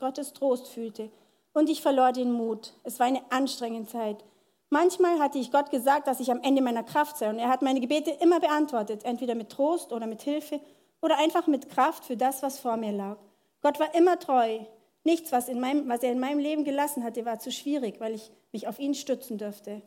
Gottes 0.00 0.32
Trost 0.32 0.68
fühlte. 0.68 1.10
Und 1.52 1.68
ich 1.68 1.82
verlor 1.82 2.12
den 2.12 2.32
Mut. 2.32 2.72
Es 2.82 2.98
war 2.98 3.06
eine 3.06 3.20
anstrengende 3.28 3.90
Zeit. 3.90 4.24
Manchmal 4.70 5.18
hatte 5.18 5.38
ich 5.38 5.52
Gott 5.52 5.70
gesagt, 5.70 6.06
dass 6.06 6.20
ich 6.20 6.30
am 6.30 6.40
Ende 6.40 6.62
meiner 6.62 6.82
Kraft 6.82 7.18
sei 7.18 7.28
und 7.28 7.38
er 7.38 7.50
hat 7.50 7.60
meine 7.60 7.80
Gebete 7.80 8.10
immer 8.10 8.40
beantwortet, 8.40 9.04
entweder 9.04 9.34
mit 9.34 9.50
Trost 9.50 9.92
oder 9.92 10.06
mit 10.06 10.22
Hilfe 10.22 10.60
oder 11.02 11.18
einfach 11.18 11.46
mit 11.46 11.68
Kraft 11.68 12.06
für 12.06 12.16
das, 12.16 12.42
was 12.42 12.58
vor 12.58 12.78
mir 12.78 12.92
lag. 12.92 13.18
Gott 13.60 13.78
war 13.78 13.94
immer 13.94 14.18
treu. 14.18 14.60
Nichts, 15.06 15.30
was, 15.30 15.48
in 15.48 15.60
meinem, 15.60 15.88
was 15.88 16.02
er 16.02 16.10
in 16.10 16.18
meinem 16.18 16.40
Leben 16.40 16.64
gelassen 16.64 17.04
hatte, 17.04 17.24
war 17.24 17.38
zu 17.38 17.52
schwierig, 17.52 18.00
weil 18.00 18.12
ich 18.12 18.32
mich 18.50 18.66
auf 18.66 18.80
ihn 18.80 18.92
stützen 18.92 19.38
dürfte. 19.38 19.80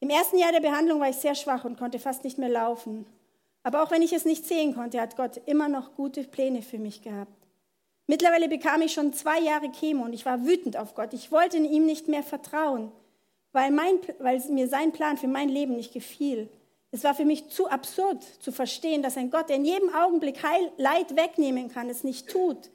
Im 0.00 0.10
ersten 0.10 0.36
Jahr 0.36 0.52
der 0.52 0.60
Behandlung 0.60 1.00
war 1.00 1.08
ich 1.08 1.16
sehr 1.16 1.34
schwach 1.34 1.64
und 1.64 1.78
konnte 1.78 1.98
fast 1.98 2.24
nicht 2.24 2.36
mehr 2.36 2.50
laufen. 2.50 3.06
Aber 3.62 3.82
auch 3.82 3.90
wenn 3.90 4.02
ich 4.02 4.12
es 4.12 4.26
nicht 4.26 4.46
sehen 4.46 4.74
konnte, 4.74 5.00
hat 5.00 5.16
Gott 5.16 5.40
immer 5.46 5.70
noch 5.70 5.94
gute 5.94 6.24
Pläne 6.24 6.60
für 6.60 6.76
mich 6.76 7.00
gehabt. 7.00 7.32
Mittlerweile 8.06 8.48
bekam 8.48 8.82
ich 8.82 8.92
schon 8.92 9.14
zwei 9.14 9.40
Jahre 9.40 9.70
Chemo 9.70 10.04
und 10.04 10.12
ich 10.12 10.26
war 10.26 10.44
wütend 10.44 10.76
auf 10.76 10.94
Gott. 10.94 11.14
Ich 11.14 11.32
wollte 11.32 11.56
ihm 11.56 11.86
nicht 11.86 12.08
mehr 12.08 12.22
vertrauen, 12.22 12.92
weil, 13.52 13.70
mein, 13.70 13.98
weil 14.18 14.42
mir 14.50 14.68
sein 14.68 14.92
Plan 14.92 15.16
für 15.16 15.28
mein 15.28 15.48
Leben 15.48 15.74
nicht 15.74 15.94
gefiel. 15.94 16.50
Es 16.90 17.02
war 17.02 17.14
für 17.14 17.24
mich 17.24 17.48
zu 17.48 17.66
absurd 17.70 18.22
zu 18.40 18.52
verstehen, 18.52 19.02
dass 19.02 19.16
ein 19.16 19.30
Gott, 19.30 19.48
der 19.48 19.56
in 19.56 19.64
jedem 19.64 19.88
Augenblick 19.94 20.42
Heil, 20.42 20.70
Leid 20.76 21.16
wegnehmen 21.16 21.72
kann, 21.72 21.88
es 21.88 22.04
nicht 22.04 22.28
tut. 22.28 22.70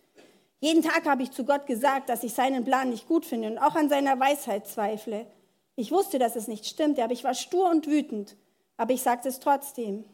Jeden 0.66 0.82
Tag 0.82 1.06
habe 1.06 1.22
ich 1.22 1.30
zu 1.30 1.46
Gott 1.46 1.68
gesagt, 1.68 2.10
dass 2.10 2.24
ich 2.24 2.34
seinen 2.34 2.66
Plan 2.66 2.90
nicht 2.90 3.08
gut 3.08 3.24
finde 3.24 3.50
und 3.50 3.60
auch 3.60 3.76
an 3.76 3.88
seiner 3.88 4.20
Weisheit 4.20 4.66
zweifle. 4.66 5.28
Ich 5.76 5.92
wusste, 5.92 6.18
dass 6.18 6.36
es 6.36 6.48
nicht 6.48 6.66
stimmte, 6.66 7.04
aber 7.04 7.14
ich 7.14 7.24
war 7.24 7.36
stur 7.36 7.70
und 7.70 7.86
wütend. 7.86 8.36
Aber 8.76 8.92
ich 8.92 9.04
sagte 9.04 9.30
es 9.30 9.40
trotzdem. 9.40 10.06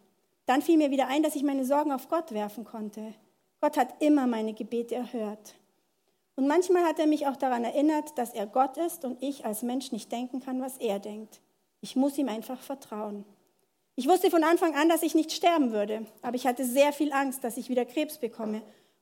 Dann 0.45 0.61
fiel 0.61 0.75
mir 0.75 0.91
wieder 0.91 1.07
ein, 1.07 1.23
dass 1.23 1.37
ich 1.37 1.43
meine 1.43 1.63
Sorgen 1.63 1.93
auf 1.93 2.09
Gott 2.09 2.33
werfen 2.33 2.65
konnte. 2.65 3.13
Gott 3.61 3.77
hat 3.77 4.01
immer 4.01 4.27
meine 4.27 4.53
Gebete 4.53 4.93
erhört. 4.93 5.55
Und 6.35 6.47
manchmal 6.47 6.83
hat 6.83 6.99
er 6.99 7.07
mich 7.07 7.27
auch 7.27 7.37
daran 7.37 7.63
erinnert, 7.63 8.17
dass 8.17 8.33
er 8.33 8.45
Gott 8.45 8.75
ist 8.75 9.05
und 9.05 9.23
ich 9.23 9.45
als 9.45 9.61
Mensch 9.61 9.93
nicht 9.93 10.11
denken 10.11 10.41
kann, 10.41 10.61
was 10.61 10.75
er 10.79 10.99
denkt. 10.99 11.39
Ich 11.79 11.95
muss 11.95 12.17
ihm 12.17 12.27
einfach 12.27 12.59
vertrauen. 12.59 13.23
Ich 13.95 14.05
wusste 14.05 14.29
von 14.29 14.43
Anfang 14.43 14.75
an, 14.75 14.89
dass 14.89 15.01
ich 15.01 15.15
nicht 15.15 15.31
sterben 15.31 15.71
würde, 15.71 16.05
aber 16.21 16.35
ich 16.35 16.45
hatte 16.45 16.65
sehr 16.65 16.91
viel 16.91 17.13
Angst, 17.13 17.41
dass 17.45 17.55
ich 17.55 17.69
wieder 17.69 17.85
Krebs 17.85 18.17
bekomme 18.17 18.61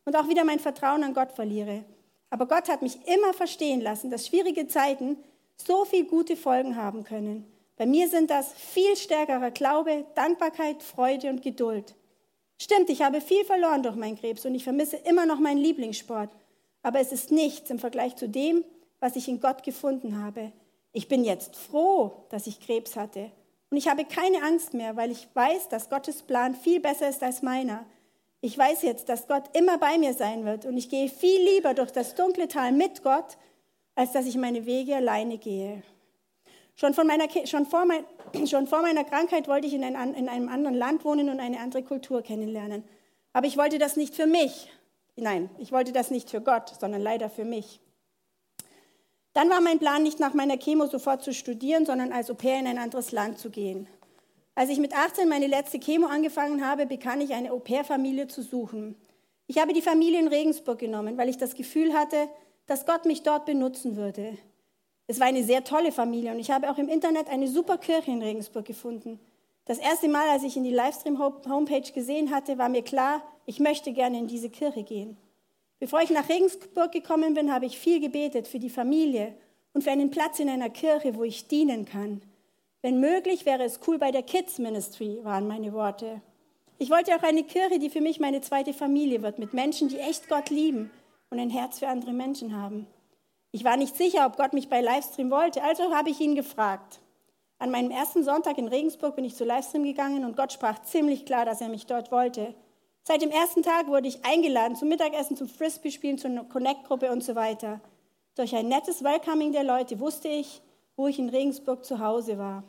und 0.09 0.15
auch 0.15 0.27
wieder 0.27 0.43
mein 0.43 0.57
Vertrauen 0.57 1.03
an 1.03 1.13
Gott 1.13 1.33
verliere. 1.33 1.83
Aber 2.31 2.47
Gott 2.47 2.67
hat 2.67 2.81
mich 2.81 2.97
immer 3.05 3.31
verstehen 3.31 3.79
lassen, 3.79 4.09
dass 4.09 4.25
schwierige 4.25 4.65
Zeiten 4.65 5.17
so 5.55 5.85
viel 5.85 6.05
gute 6.05 6.35
Folgen 6.35 6.77
haben 6.77 7.03
können. 7.03 7.45
Bei 7.77 7.85
mir 7.85 8.09
sind 8.09 8.31
das 8.31 8.51
viel 8.53 8.95
stärkerer 8.95 9.51
Glaube, 9.51 10.05
Dankbarkeit, 10.15 10.81
Freude 10.81 11.29
und 11.29 11.43
Geduld. 11.43 11.93
Stimmt, 12.59 12.89
ich 12.89 13.03
habe 13.03 13.21
viel 13.21 13.45
verloren 13.45 13.83
durch 13.83 13.95
meinen 13.95 14.17
Krebs 14.17 14.47
und 14.47 14.55
ich 14.55 14.63
vermisse 14.63 14.97
immer 14.97 15.27
noch 15.27 15.39
meinen 15.39 15.59
Lieblingssport. 15.59 16.31
Aber 16.81 16.99
es 16.99 17.11
ist 17.11 17.31
nichts 17.31 17.69
im 17.69 17.77
Vergleich 17.77 18.15
zu 18.15 18.27
dem, 18.27 18.65
was 18.99 19.15
ich 19.15 19.27
in 19.27 19.39
Gott 19.39 19.61
gefunden 19.61 20.23
habe. 20.23 20.51
Ich 20.91 21.07
bin 21.07 21.23
jetzt 21.23 21.55
froh, 21.55 22.25
dass 22.29 22.47
ich 22.47 22.59
Krebs 22.59 22.95
hatte. 22.95 23.31
Und 23.69 23.77
ich 23.77 23.87
habe 23.87 24.05
keine 24.05 24.41
Angst 24.41 24.73
mehr, 24.73 24.95
weil 24.95 25.11
ich 25.11 25.27
weiß, 25.35 25.69
dass 25.69 25.91
Gottes 25.91 26.23
Plan 26.23 26.55
viel 26.55 26.79
besser 26.79 27.09
ist 27.09 27.21
als 27.21 27.43
meiner. 27.43 27.85
Ich 28.41 28.57
weiß 28.57 28.83
jetzt, 28.83 29.09
dass 29.09 29.27
Gott 29.27 29.43
immer 29.53 29.77
bei 29.77 29.97
mir 29.97 30.13
sein 30.13 30.45
wird 30.45 30.65
und 30.65 30.77
ich 30.77 30.89
gehe 30.89 31.09
viel 31.09 31.41
lieber 31.41 31.73
durch 31.73 31.91
das 31.91 32.15
dunkle 32.15 32.47
Tal 32.47 32.71
mit 32.71 33.03
Gott, 33.03 33.37
als 33.95 34.13
dass 34.13 34.25
ich 34.25 34.37
meine 34.37 34.65
Wege 34.65 34.95
alleine 34.95 35.37
gehe. 35.37 35.83
Schon, 36.75 36.93
von 36.93 37.05
meiner, 37.05 37.25
schon, 37.45 37.65
vor, 37.65 37.83
mein, 37.85 38.05
schon 38.47 38.65
vor 38.65 38.81
meiner 38.81 39.03
Krankheit 39.03 39.49
wollte 39.49 39.67
ich 39.67 39.73
in, 39.73 39.83
ein, 39.83 40.13
in 40.13 40.29
einem 40.29 40.47
anderen 40.47 40.75
Land 40.75 41.03
wohnen 41.03 41.29
und 41.29 41.41
eine 41.41 41.59
andere 41.59 41.83
Kultur 41.83 42.21
kennenlernen. 42.21 42.85
Aber 43.33 43.47
ich 43.47 43.57
wollte 43.57 43.77
das 43.77 43.97
nicht 43.97 44.15
für 44.15 44.25
mich. 44.25 44.71
Nein, 45.17 45.49
ich 45.57 45.73
wollte 45.73 45.91
das 45.91 46.09
nicht 46.09 46.29
für 46.29 46.39
Gott, 46.39 46.73
sondern 46.79 47.01
leider 47.01 47.29
für 47.29 47.43
mich. 47.43 47.81
Dann 49.33 49.49
war 49.49 49.59
mein 49.59 49.79
Plan, 49.79 50.01
nicht 50.01 50.21
nach 50.21 50.33
meiner 50.33 50.57
Chemo 50.57 50.87
sofort 50.87 51.23
zu 51.23 51.33
studieren, 51.33 51.85
sondern 51.85 52.13
als 52.13 52.31
Au 52.31 52.33
pair 52.35 52.57
in 52.57 52.67
ein 52.67 52.77
anderes 52.77 53.11
Land 53.11 53.37
zu 53.37 53.49
gehen. 53.49 53.87
Als 54.59 54.69
ich 54.69 54.79
mit 54.79 54.93
18 54.93 55.29
meine 55.29 55.47
letzte 55.47 55.79
Chemo 55.79 56.07
angefangen 56.07 56.67
habe, 56.67 56.85
begann 56.85 57.21
ich 57.21 57.33
eine 57.33 57.53
Au 57.53 57.59
pair-Familie 57.59 58.27
zu 58.27 58.41
suchen. 58.41 58.97
Ich 59.47 59.57
habe 59.57 59.71
die 59.71 59.81
Familie 59.81 60.19
in 60.19 60.27
Regensburg 60.27 60.79
genommen, 60.79 61.17
weil 61.17 61.29
ich 61.29 61.37
das 61.37 61.55
Gefühl 61.55 61.93
hatte, 61.93 62.27
dass 62.65 62.85
Gott 62.85 63.05
mich 63.05 63.23
dort 63.23 63.45
benutzen 63.45 63.95
würde. 63.95 64.37
Es 65.07 65.21
war 65.21 65.27
eine 65.27 65.45
sehr 65.45 65.63
tolle 65.63 65.93
Familie 65.93 66.33
und 66.33 66.39
ich 66.39 66.51
habe 66.51 66.69
auch 66.69 66.77
im 66.77 66.89
Internet 66.89 67.29
eine 67.29 67.47
super 67.47 67.77
Kirche 67.77 68.11
in 68.11 68.21
Regensburg 68.21 68.65
gefunden. 68.65 69.21
Das 69.63 69.77
erste 69.77 70.09
Mal, 70.09 70.27
als 70.27 70.43
ich 70.43 70.57
in 70.57 70.65
die 70.65 70.73
Livestream-Homepage 70.73 71.93
gesehen 71.93 72.29
hatte, 72.29 72.57
war 72.57 72.67
mir 72.67 72.81
klar, 72.81 73.23
ich 73.45 73.61
möchte 73.61 73.93
gerne 73.93 74.19
in 74.19 74.27
diese 74.27 74.49
Kirche 74.49 74.83
gehen. 74.83 75.15
Bevor 75.79 76.01
ich 76.01 76.09
nach 76.09 76.27
Regensburg 76.27 76.91
gekommen 76.91 77.33
bin, 77.33 77.53
habe 77.53 77.65
ich 77.65 77.79
viel 77.79 78.01
gebetet 78.01 78.45
für 78.45 78.59
die 78.59 78.69
Familie 78.69 79.35
und 79.71 79.85
für 79.85 79.91
einen 79.91 80.11
Platz 80.11 80.37
in 80.41 80.49
einer 80.49 80.69
Kirche, 80.69 81.15
wo 81.15 81.23
ich 81.23 81.47
dienen 81.47 81.85
kann. 81.85 82.21
Wenn 82.81 83.01
möglich, 83.01 83.45
wäre 83.45 83.63
es 83.63 83.81
cool 83.87 83.97
bei 83.97 84.11
der 84.11 84.23
Kids 84.23 84.57
Ministry, 84.57 85.19
waren 85.23 85.47
meine 85.47 85.73
Worte. 85.73 86.21
Ich 86.77 86.89
wollte 86.89 87.13
auch 87.13 87.23
eine 87.23 87.43
Kirche, 87.43 87.77
die 87.77 87.89
für 87.89 87.99
mich 87.99 88.21
meine 88.21 88.39
zweite 88.39 88.73
Familie 88.73 89.21
wird, 89.21 89.37
mit 89.37 89.53
Menschen, 89.53 89.89
die 89.89 89.97
echt 89.97 90.29
Gott 90.29 90.49
lieben 90.49 90.89
und 91.29 91.39
ein 91.39 91.49
Herz 91.49 91.79
für 91.79 91.89
andere 91.89 92.13
Menschen 92.13 92.55
haben. 92.55 92.87
Ich 93.51 93.65
war 93.65 93.75
nicht 93.75 93.97
sicher, 93.97 94.25
ob 94.25 94.37
Gott 94.37 94.53
mich 94.53 94.69
bei 94.69 94.79
Livestream 94.79 95.29
wollte, 95.29 95.61
also 95.61 95.93
habe 95.93 96.09
ich 96.09 96.21
ihn 96.21 96.35
gefragt. 96.35 97.01
An 97.57 97.71
meinem 97.71 97.91
ersten 97.91 98.23
Sonntag 98.23 98.57
in 98.57 98.69
Regensburg 98.69 99.17
bin 99.17 99.25
ich 99.25 99.35
zu 99.35 99.43
Livestream 99.43 99.83
gegangen 99.83 100.23
und 100.23 100.37
Gott 100.37 100.53
sprach 100.53 100.81
ziemlich 100.83 101.25
klar, 101.25 101.43
dass 101.43 101.59
er 101.59 101.67
mich 101.67 101.85
dort 101.85 102.13
wollte. 102.13 102.53
Seit 103.03 103.21
dem 103.21 103.31
ersten 103.31 103.61
Tag 103.61 103.87
wurde 103.87 104.07
ich 104.07 104.23
eingeladen 104.23 104.77
zum 104.77 104.87
Mittagessen, 104.87 105.35
zum 105.35 105.49
Frisbee-Spielen, 105.49 106.17
zur 106.17 106.31
Connect-Gruppe 106.47 107.11
und 107.11 107.23
so 107.23 107.35
weiter. 107.35 107.81
Durch 108.35 108.55
ein 108.55 108.69
nettes 108.69 109.03
Welcoming 109.03 109.51
der 109.51 109.65
Leute 109.65 109.99
wusste 109.99 110.29
ich, 110.29 110.61
wo 110.99 111.07
ich 111.07 111.17
in 111.17 111.29
Regensburg 111.29 111.85
zu 111.85 111.99
Hause 111.99 112.37
war. 112.37 112.61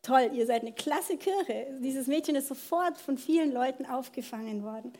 Toll, 0.00 0.30
ihr 0.32 0.46
seid 0.46 0.62
eine 0.62 0.72
klasse 0.72 1.18
Kirche. 1.18 1.66
Dieses 1.80 2.06
Mädchen 2.06 2.34
ist 2.34 2.48
sofort 2.48 2.96
von 2.96 3.18
vielen 3.18 3.52
Leuten 3.52 3.84
aufgefangen 3.84 4.64
worden. 4.64 4.94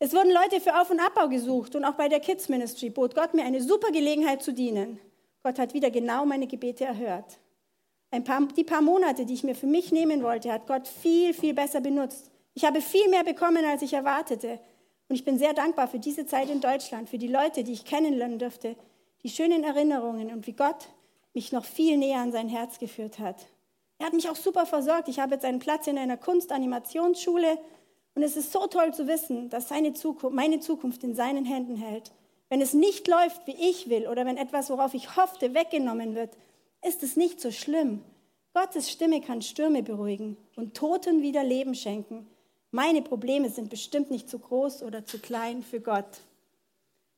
Es 0.00 0.12
wurden 0.12 0.32
Leute 0.32 0.60
für 0.60 0.80
Auf- 0.80 0.90
und 0.90 0.98
Abbau 0.98 1.28
gesucht 1.28 1.76
und 1.76 1.84
auch 1.84 1.94
bei 1.94 2.08
der 2.08 2.18
Kids 2.18 2.48
Ministry 2.48 2.90
bot 2.90 3.14
Gott 3.14 3.34
mir 3.34 3.44
eine 3.44 3.62
super 3.62 3.92
Gelegenheit 3.92 4.42
zu 4.42 4.52
dienen. 4.52 4.98
Gott 5.44 5.60
hat 5.60 5.74
wieder 5.74 5.92
genau 5.92 6.26
meine 6.26 6.48
Gebete 6.48 6.84
erhört. 6.84 7.38
Paar, 8.24 8.48
die 8.56 8.64
paar 8.64 8.82
Monate, 8.82 9.24
die 9.24 9.34
ich 9.34 9.44
mir 9.44 9.54
für 9.54 9.68
mich 9.68 9.92
nehmen 9.92 10.24
wollte, 10.24 10.52
hat 10.52 10.66
Gott 10.66 10.88
viel, 10.88 11.34
viel 11.34 11.54
besser 11.54 11.80
benutzt. 11.80 12.32
Ich 12.54 12.64
habe 12.64 12.80
viel 12.80 13.08
mehr 13.10 13.22
bekommen, 13.22 13.64
als 13.64 13.82
ich 13.82 13.92
erwartete. 13.92 14.58
Und 15.08 15.14
ich 15.14 15.24
bin 15.24 15.38
sehr 15.38 15.54
dankbar 15.54 15.86
für 15.86 16.00
diese 16.00 16.26
Zeit 16.26 16.50
in 16.50 16.60
Deutschland, 16.60 17.08
für 17.08 17.18
die 17.18 17.28
Leute, 17.28 17.62
die 17.62 17.74
ich 17.74 17.84
kennenlernen 17.84 18.40
durfte, 18.40 18.74
die 19.22 19.28
schönen 19.28 19.62
Erinnerungen 19.62 20.32
und 20.32 20.48
wie 20.48 20.52
Gott 20.52 20.88
mich 21.36 21.52
noch 21.52 21.64
viel 21.64 21.96
näher 21.96 22.18
an 22.18 22.32
sein 22.32 22.48
Herz 22.48 22.80
geführt 22.80 23.20
hat. 23.20 23.46
Er 23.98 24.06
hat 24.06 24.12
mich 24.12 24.28
auch 24.28 24.36
super 24.36 24.66
versorgt. 24.66 25.08
Ich 25.08 25.20
habe 25.20 25.34
jetzt 25.34 25.44
einen 25.44 25.60
Platz 25.60 25.86
in 25.86 25.98
einer 25.98 26.16
Kunstanimationsschule 26.16 27.58
und 28.14 28.22
es 28.22 28.36
ist 28.36 28.50
so 28.50 28.66
toll 28.66 28.92
zu 28.92 29.06
wissen, 29.06 29.48
dass 29.50 29.68
seine 29.68 29.92
Zukunft, 29.92 30.34
meine 30.34 30.58
Zukunft 30.58 31.04
in 31.04 31.14
seinen 31.14 31.44
Händen 31.44 31.76
hält. 31.76 32.10
Wenn 32.48 32.60
es 32.60 32.72
nicht 32.72 33.06
läuft, 33.08 33.46
wie 33.46 33.54
ich 33.54 33.88
will, 33.88 34.08
oder 34.08 34.24
wenn 34.24 34.36
etwas, 34.36 34.70
worauf 34.70 34.94
ich 34.94 35.16
hoffte, 35.16 35.54
weggenommen 35.54 36.14
wird, 36.14 36.36
ist 36.86 37.02
es 37.02 37.16
nicht 37.16 37.40
so 37.40 37.50
schlimm. 37.50 38.02
Gottes 38.54 38.90
Stimme 38.90 39.20
kann 39.20 39.42
Stürme 39.42 39.82
beruhigen 39.82 40.36
und 40.56 40.74
Toten 40.74 41.22
wieder 41.22 41.44
Leben 41.44 41.74
schenken. 41.74 42.26
Meine 42.70 43.02
Probleme 43.02 43.50
sind 43.50 43.68
bestimmt 43.68 44.10
nicht 44.10 44.30
zu 44.30 44.38
groß 44.38 44.82
oder 44.82 45.04
zu 45.04 45.18
klein 45.18 45.62
für 45.62 45.80
Gott. 45.80 46.20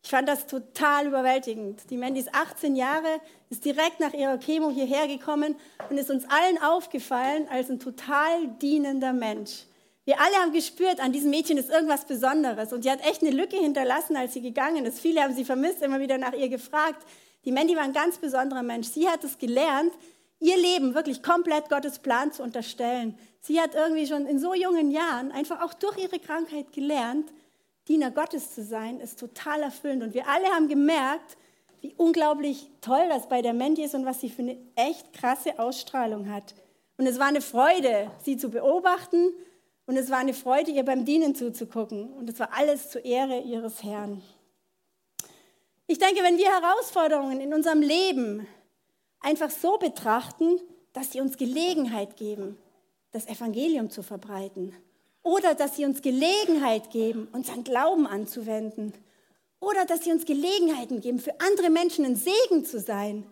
Ich 0.02 0.10
fand 0.10 0.28
das 0.28 0.46
total 0.46 1.06
überwältigend. 1.06 1.90
Die 1.90 1.96
Mandy 1.96 2.20
ist 2.20 2.34
18 2.34 2.76
Jahre, 2.76 3.20
ist 3.50 3.64
direkt 3.64 4.00
nach 4.00 4.14
ihrer 4.14 4.38
Chemo 4.38 4.70
hierher 4.70 5.06
gekommen 5.08 5.56
und 5.90 5.98
ist 5.98 6.10
uns 6.10 6.24
allen 6.30 6.62
aufgefallen 6.62 7.48
als 7.50 7.68
ein 7.68 7.80
total 7.80 8.48
dienender 8.60 9.12
Mensch. 9.12 9.64
Wir 10.04 10.18
alle 10.20 10.36
haben 10.36 10.52
gespürt, 10.52 11.00
an 11.00 11.12
diesem 11.12 11.30
Mädchen 11.30 11.58
ist 11.58 11.68
irgendwas 11.68 12.06
Besonderes. 12.06 12.72
Und 12.72 12.82
sie 12.82 12.90
hat 12.90 13.04
echt 13.06 13.20
eine 13.20 13.30
Lücke 13.30 13.58
hinterlassen, 13.58 14.16
als 14.16 14.32
sie 14.32 14.40
gegangen 14.40 14.86
ist. 14.86 15.00
Viele 15.00 15.22
haben 15.22 15.34
sie 15.34 15.44
vermisst, 15.44 15.82
immer 15.82 16.00
wieder 16.00 16.16
nach 16.16 16.32
ihr 16.32 16.48
gefragt. 16.48 17.04
Die 17.44 17.52
Mandy 17.52 17.76
war 17.76 17.82
ein 17.82 17.92
ganz 17.92 18.16
besonderer 18.16 18.62
Mensch. 18.62 18.88
Sie 18.88 19.06
hat 19.06 19.22
es 19.22 19.36
gelernt, 19.36 19.92
ihr 20.40 20.56
Leben 20.56 20.94
wirklich 20.94 21.22
komplett 21.22 21.68
Gottes 21.68 21.98
Plan 21.98 22.32
zu 22.32 22.42
unterstellen. 22.42 23.18
Sie 23.40 23.60
hat 23.60 23.74
irgendwie 23.74 24.06
schon 24.06 24.26
in 24.26 24.38
so 24.38 24.54
jungen 24.54 24.90
Jahren 24.90 25.30
einfach 25.32 25.60
auch 25.60 25.74
durch 25.74 25.98
ihre 25.98 26.18
Krankheit 26.18 26.72
gelernt, 26.72 27.30
Diener 27.88 28.10
Gottes 28.10 28.54
zu 28.54 28.62
sein, 28.62 29.00
ist 29.00 29.18
total 29.18 29.62
erfüllend. 29.62 30.02
Und 30.02 30.14
wir 30.14 30.28
alle 30.28 30.46
haben 30.48 30.68
gemerkt, 30.68 31.36
wie 31.80 31.94
unglaublich 31.96 32.70
toll 32.80 33.08
das 33.08 33.28
bei 33.28 33.40
der 33.42 33.54
Mandy 33.54 33.82
ist 33.82 33.94
und 33.94 34.04
was 34.04 34.20
sie 34.20 34.30
für 34.30 34.42
eine 34.42 34.58
echt 34.76 35.12
krasse 35.12 35.58
Ausstrahlung 35.58 36.30
hat. 36.30 36.54
Und 36.96 37.06
es 37.06 37.18
war 37.18 37.26
eine 37.26 37.40
Freude, 37.40 38.10
sie 38.24 38.36
zu 38.36 38.50
beobachten 38.50 39.32
und 39.86 39.96
es 39.96 40.10
war 40.10 40.18
eine 40.18 40.34
Freude, 40.34 40.70
ihr 40.70 40.84
beim 40.84 41.04
Dienen 41.04 41.34
zuzugucken. 41.34 42.12
Und 42.12 42.28
es 42.28 42.38
war 42.38 42.52
alles 42.52 42.90
zur 42.90 43.04
Ehre 43.04 43.40
ihres 43.40 43.82
Herrn. 43.82 44.22
Ich 45.86 45.98
denke, 45.98 46.22
wenn 46.22 46.36
wir 46.36 46.50
Herausforderungen 46.50 47.40
in 47.40 47.54
unserem 47.54 47.80
Leben 47.80 48.46
einfach 49.20 49.50
so 49.50 49.78
betrachten, 49.78 50.60
dass 50.92 51.12
sie 51.12 51.20
uns 51.20 51.38
Gelegenheit 51.38 52.16
geben, 52.16 52.58
das 53.12 53.26
Evangelium 53.26 53.88
zu 53.88 54.02
verbreiten. 54.02 54.74
Oder 55.28 55.54
dass 55.54 55.76
sie 55.76 55.84
uns 55.84 56.00
Gelegenheit 56.00 56.90
geben, 56.90 57.28
unseren 57.32 57.62
Glauben 57.62 58.06
anzuwenden. 58.06 58.94
Oder 59.60 59.84
dass 59.84 60.02
sie 60.04 60.10
uns 60.10 60.24
Gelegenheiten 60.24 61.02
geben, 61.02 61.18
für 61.18 61.38
andere 61.38 61.68
Menschen 61.68 62.06
ein 62.06 62.16
Segen 62.16 62.64
zu 62.64 62.80
sein. 62.80 63.26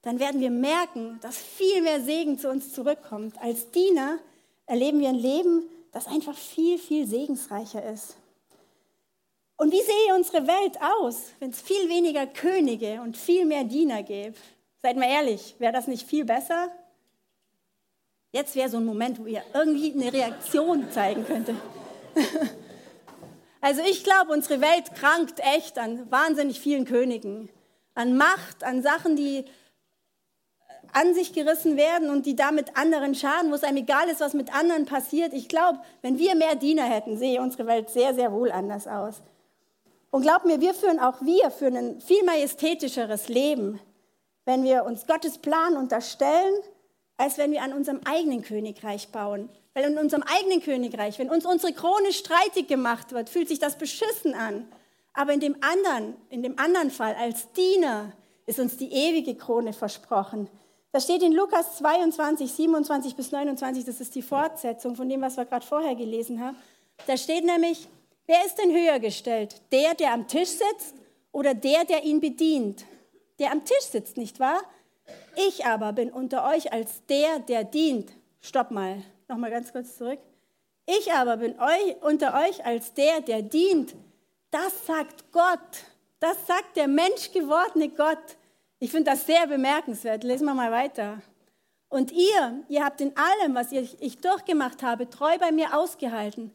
dann 0.00 0.18
werden 0.18 0.40
wir 0.40 0.50
merken, 0.50 1.20
dass 1.20 1.36
viel 1.36 1.82
mehr 1.82 2.00
Segen 2.00 2.38
zu 2.38 2.48
uns 2.48 2.72
zurückkommt. 2.72 3.36
Als 3.38 3.70
Diener 3.70 4.18
erleben 4.64 4.98
wir 5.00 5.10
ein 5.10 5.14
Leben, 5.14 5.68
das 5.92 6.06
einfach 6.06 6.36
viel, 6.36 6.78
viel 6.78 7.06
segensreicher 7.06 7.84
ist. 7.92 8.16
Und 9.58 9.72
wie 9.72 9.82
sehe 9.82 10.16
unsere 10.16 10.46
Welt 10.46 10.78
aus, 10.80 11.18
wenn 11.38 11.50
es 11.50 11.60
viel 11.60 11.86
weniger 11.90 12.26
Könige 12.26 13.02
und 13.02 13.14
viel 13.14 13.44
mehr 13.44 13.64
Diener 13.64 14.02
gäbe? 14.02 14.36
Seid 14.80 14.96
mal 14.96 15.10
ehrlich, 15.10 15.54
wäre 15.58 15.74
das 15.74 15.86
nicht 15.86 16.08
viel 16.08 16.24
besser? 16.24 16.72
Jetzt 18.32 18.56
wäre 18.56 18.68
so 18.68 18.78
ein 18.78 18.84
Moment, 18.84 19.20
wo 19.20 19.26
ihr 19.26 19.42
irgendwie 19.54 19.92
eine 19.92 20.12
Reaktion 20.12 20.90
zeigen 20.90 21.24
könnte. 21.26 21.54
Also 23.64 23.80
ich 23.88 24.02
glaube, 24.02 24.32
unsere 24.32 24.60
Welt 24.60 24.92
krankt 24.96 25.38
echt 25.38 25.78
an 25.78 26.10
wahnsinnig 26.10 26.58
vielen 26.58 26.84
Königen, 26.84 27.48
an 27.94 28.16
Macht, 28.16 28.64
an 28.64 28.82
Sachen, 28.82 29.14
die 29.14 29.44
an 30.92 31.14
sich 31.14 31.32
gerissen 31.32 31.76
werden 31.76 32.10
und 32.10 32.26
die 32.26 32.34
damit 32.34 32.76
anderen 32.76 33.14
schaden, 33.14 33.52
wo 33.52 33.54
es 33.54 33.62
einem 33.62 33.76
egal 33.78 34.08
ist, 34.08 34.20
was 34.20 34.34
mit 34.34 34.52
anderen 34.52 34.84
passiert. 34.84 35.32
Ich 35.32 35.48
glaube, 35.48 35.78
wenn 36.02 36.18
wir 36.18 36.34
mehr 36.34 36.56
Diener 36.56 36.82
hätten, 36.82 37.16
sehe 37.16 37.40
unsere 37.40 37.68
Welt 37.68 37.88
sehr, 37.88 38.14
sehr 38.14 38.32
wohl 38.32 38.50
anders 38.50 38.88
aus. 38.88 39.22
Und 40.10 40.22
glaub 40.22 40.44
mir, 40.44 40.60
wir 40.60 40.74
führen 40.74 40.98
auch 40.98 41.22
wir 41.22 41.50
führen 41.52 41.76
ein 41.76 42.00
viel 42.00 42.24
majestätischeres 42.24 43.28
Leben, 43.28 43.80
wenn 44.44 44.64
wir 44.64 44.84
uns 44.84 45.06
Gottes 45.06 45.38
Plan 45.38 45.76
unterstellen, 45.76 46.54
als 47.16 47.38
wenn 47.38 47.52
wir 47.52 47.62
an 47.62 47.72
unserem 47.72 48.00
eigenen 48.04 48.42
Königreich 48.42 49.08
bauen. 49.08 49.48
Weil 49.74 49.90
in 49.90 49.98
unserem 49.98 50.22
eigenen 50.22 50.62
Königreich, 50.62 51.18
wenn 51.18 51.30
uns 51.30 51.46
unsere 51.46 51.72
Krone 51.72 52.12
streitig 52.12 52.68
gemacht 52.68 53.12
wird, 53.12 53.30
fühlt 53.30 53.48
sich 53.48 53.58
das 53.58 53.78
beschissen 53.78 54.34
an. 54.34 54.66
Aber 55.14 55.32
in 55.32 55.40
dem 55.40 55.56
anderen, 55.60 56.14
in 56.30 56.42
dem 56.42 56.58
anderen 56.58 56.90
Fall 56.90 57.14
als 57.14 57.52
Diener 57.52 58.12
ist 58.46 58.58
uns 58.58 58.76
die 58.76 58.92
ewige 58.92 59.34
Krone 59.34 59.72
versprochen. 59.72 60.48
Das 60.90 61.04
steht 61.04 61.22
in 61.22 61.32
Lukas 61.32 61.78
22, 61.78 62.52
27 62.52 63.16
bis 63.16 63.32
29, 63.32 63.84
das 63.84 64.00
ist 64.00 64.14
die 64.14 64.22
Fortsetzung 64.22 64.94
von 64.94 65.08
dem, 65.08 65.22
was 65.22 65.38
wir 65.38 65.46
gerade 65.46 65.64
vorher 65.64 65.94
gelesen 65.94 66.40
haben. 66.40 66.56
Da 67.06 67.16
steht 67.16 67.44
nämlich, 67.44 67.88
wer 68.26 68.44
ist 68.44 68.56
denn 68.56 68.70
höher 68.70 68.98
gestellt? 68.98 69.62
Der, 69.72 69.94
der 69.94 70.12
am 70.12 70.28
Tisch 70.28 70.50
sitzt 70.50 70.94
oder 71.30 71.54
der, 71.54 71.84
der 71.86 72.04
ihn 72.04 72.20
bedient? 72.20 72.84
Der 73.38 73.52
am 73.52 73.64
Tisch 73.64 73.84
sitzt, 73.90 74.18
nicht 74.18 74.38
wahr? 74.38 74.60
Ich 75.36 75.64
aber 75.64 75.92
bin 75.92 76.10
unter 76.10 76.48
euch 76.48 76.72
als 76.72 77.04
der, 77.06 77.38
der 77.38 77.64
dient. 77.64 78.12
Stopp 78.40 78.70
mal, 78.70 79.02
nochmal 79.28 79.50
ganz 79.50 79.72
kurz 79.72 79.96
zurück. 79.96 80.18
Ich 80.86 81.12
aber 81.12 81.36
bin 81.38 81.58
euch, 81.60 82.02
unter 82.02 82.34
euch 82.34 82.64
als 82.64 82.92
der, 82.94 83.20
der 83.20 83.42
dient. 83.42 83.94
Das 84.50 84.86
sagt 84.86 85.32
Gott. 85.32 85.84
Das 86.20 86.46
sagt 86.46 86.76
der 86.76 86.88
menschgewordene 86.88 87.88
Gott. 87.88 88.36
Ich 88.78 88.90
finde 88.90 89.10
das 89.12 89.26
sehr 89.26 89.46
bemerkenswert. 89.46 90.24
Lesen 90.24 90.44
wir 90.44 90.54
mal 90.54 90.72
weiter. 90.72 91.22
Und 91.88 92.10
ihr, 92.10 92.64
ihr 92.68 92.84
habt 92.84 93.00
in 93.00 93.12
allem, 93.16 93.54
was 93.54 93.70
ich 93.72 94.18
durchgemacht 94.18 94.82
habe, 94.82 95.08
treu 95.10 95.36
bei 95.38 95.52
mir 95.52 95.76
ausgehalten. 95.76 96.52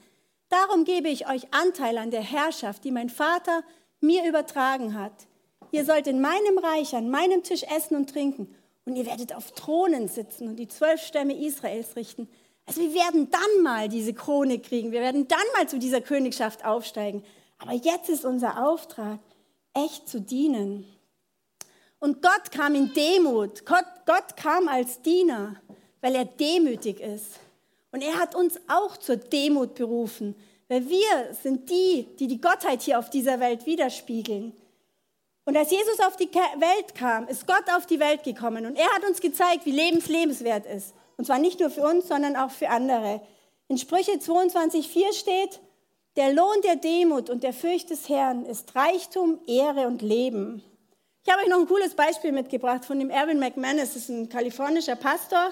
Darum 0.50 0.84
gebe 0.84 1.10
ich 1.10 1.30
euch 1.30 1.54
Anteil 1.54 1.98
an 1.98 2.12
der 2.12 2.22
Herrschaft, 2.22 2.84
die 2.84 2.92
mein 2.92 3.10
Vater 3.10 3.64
mir 4.00 4.26
übertragen 4.26 5.00
hat. 5.00 5.28
Ihr 5.72 5.86
sollt 5.86 6.08
in 6.08 6.22
meinem 6.22 6.58
Reich 6.58 6.96
an 6.96 7.10
meinem 7.10 7.44
Tisch 7.44 7.64
essen 7.64 7.96
und 7.96 8.10
trinken 8.10 8.54
und 8.86 8.96
ihr 8.96 9.06
werdet 9.06 9.36
auf 9.36 9.52
Thronen 9.52 10.08
sitzen 10.08 10.48
und 10.48 10.56
die 10.56 10.68
zwölf 10.68 11.02
Stämme 11.02 11.36
Israels 11.36 11.96
richten. 11.96 12.30
Also 12.66 12.82
wir 12.82 12.94
werden 12.94 13.30
dann 13.30 13.64
mal 13.64 13.90
diese 13.90 14.14
Krone 14.14 14.60
kriegen, 14.60 14.92
wir 14.92 15.02
werden 15.02 15.28
dann 15.28 15.40
mal 15.56 15.68
zu 15.68 15.80
dieser 15.80 16.02
Königschaft 16.02 16.66
aufsteigen. 16.66 17.24
Aber 17.60 17.74
jetzt 17.74 18.10
ist 18.10 18.26
unser 18.26 18.68
Auftrag, 18.68 19.20
echt 19.74 20.08
zu 20.08 20.22
dienen. 20.22 20.86
Und 22.00 22.22
Gott 22.22 22.52
kam 22.52 22.76
in 22.76 22.94
Demut. 22.94 23.66
Gott, 23.66 23.86
Gott 24.06 24.38
kam 24.38 24.68
als 24.68 25.02
Diener, 25.02 25.56
weil 26.02 26.16
er 26.16 26.26
demütig 26.26 27.00
ist. 27.00 27.40
Und 27.92 28.02
er 28.02 28.20
hat 28.20 28.36
uns 28.36 28.60
auch 28.68 28.98
zur 28.98 29.18
Demut 29.18 29.76
berufen, 29.76 30.36
weil 30.68 30.88
wir 30.88 31.34
sind 31.42 31.70
die, 31.70 32.08
die 32.20 32.28
die 32.28 32.42
Gottheit 32.42 32.82
hier 32.82 33.00
auf 33.00 33.10
dieser 33.10 33.40
Welt 33.40 33.66
widerspiegeln. 33.66 34.54
Und 35.48 35.56
als 35.56 35.72
Jesus 35.72 36.02
auf 36.02 36.18
die 36.18 36.30
Welt 36.30 36.94
kam, 36.94 37.26
ist 37.30 37.48
Gott 37.48 37.64
auf 37.74 37.86
die 37.86 38.02
Welt 38.02 38.22
gekommen 38.24 38.66
und 38.66 38.76
er 38.76 38.94
hat 38.94 39.06
uns 39.08 39.22
gezeigt, 39.22 39.66
wie 39.66 39.72
lebenslebenswert 39.72 40.66
ist. 40.66 40.94
Und 41.16 41.24
zwar 41.24 41.40
nicht 41.40 41.62
nur 41.62 41.70
für 41.70 41.84
uns, 41.84 42.10
sondern 42.10 42.36
auch 42.36 42.52
für 42.52 42.68
andere. 42.68 43.22
In 43.70 43.78
Sprüche 43.78 44.12
22,4 44.12 45.14
steht, 45.14 45.62
der 46.18 46.34
Lohn 46.34 46.62
der 46.66 46.76
Demut 46.76 47.30
und 47.30 47.44
der 47.44 47.54
Furcht 47.54 47.92
des 47.92 48.10
Herrn 48.10 48.46
ist 48.46 48.76
Reichtum, 48.76 49.40
Ehre 49.48 49.88
und 49.88 50.02
Leben. 50.02 50.62
Ich 51.24 51.32
habe 51.32 51.42
euch 51.42 51.50
noch 51.50 51.60
ein 51.60 51.68
cooles 51.68 51.96
Beispiel 51.96 52.34
mitgebracht 52.34 52.84
von 52.84 53.00
dem 53.00 53.10
Erwin 53.10 53.40
McManus, 53.40 53.94
das 53.94 53.96
ist 53.96 54.10
ein 54.10 54.28
kalifornischer 54.28 54.98
Pastor. 54.98 55.52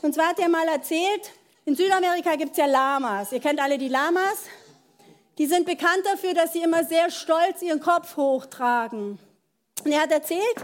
Und 0.00 0.14
zwar 0.14 0.28
hat 0.28 0.38
er 0.38 0.48
mal 0.48 0.68
erzählt, 0.68 1.32
in 1.66 1.76
Südamerika 1.76 2.36
gibt 2.36 2.52
es 2.52 2.56
ja 2.56 2.64
Lamas. 2.64 3.30
Ihr 3.30 3.40
kennt 3.40 3.60
alle 3.60 3.76
die 3.76 3.88
Lamas. 3.88 4.46
Die 5.36 5.44
sind 5.44 5.66
bekannt 5.66 6.06
dafür, 6.10 6.32
dass 6.32 6.54
sie 6.54 6.62
immer 6.62 6.82
sehr 6.84 7.10
stolz 7.10 7.60
ihren 7.60 7.80
Kopf 7.80 8.16
hochtragen. 8.16 9.18
Und 9.82 9.92
er 9.92 10.02
hat 10.02 10.12
erzählt, 10.12 10.56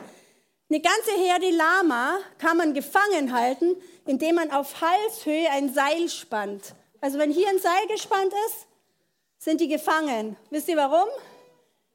eine 0.68 0.80
ganze 0.80 1.10
Herde 1.12 1.50
Lama 1.50 2.18
kann 2.38 2.56
man 2.56 2.74
gefangen 2.74 3.32
halten, 3.32 3.76
indem 4.06 4.36
man 4.36 4.50
auf 4.52 4.80
Halshöhe 4.80 5.50
ein 5.50 5.72
Seil 5.74 6.08
spannt. 6.08 6.74
Also 7.00 7.18
wenn 7.18 7.30
hier 7.32 7.48
ein 7.48 7.58
Seil 7.58 7.86
gespannt 7.88 8.32
ist, 8.46 8.66
sind 9.38 9.60
die 9.60 9.68
gefangen. 9.68 10.36
Wisst 10.50 10.68
ihr 10.68 10.76
warum? 10.76 11.08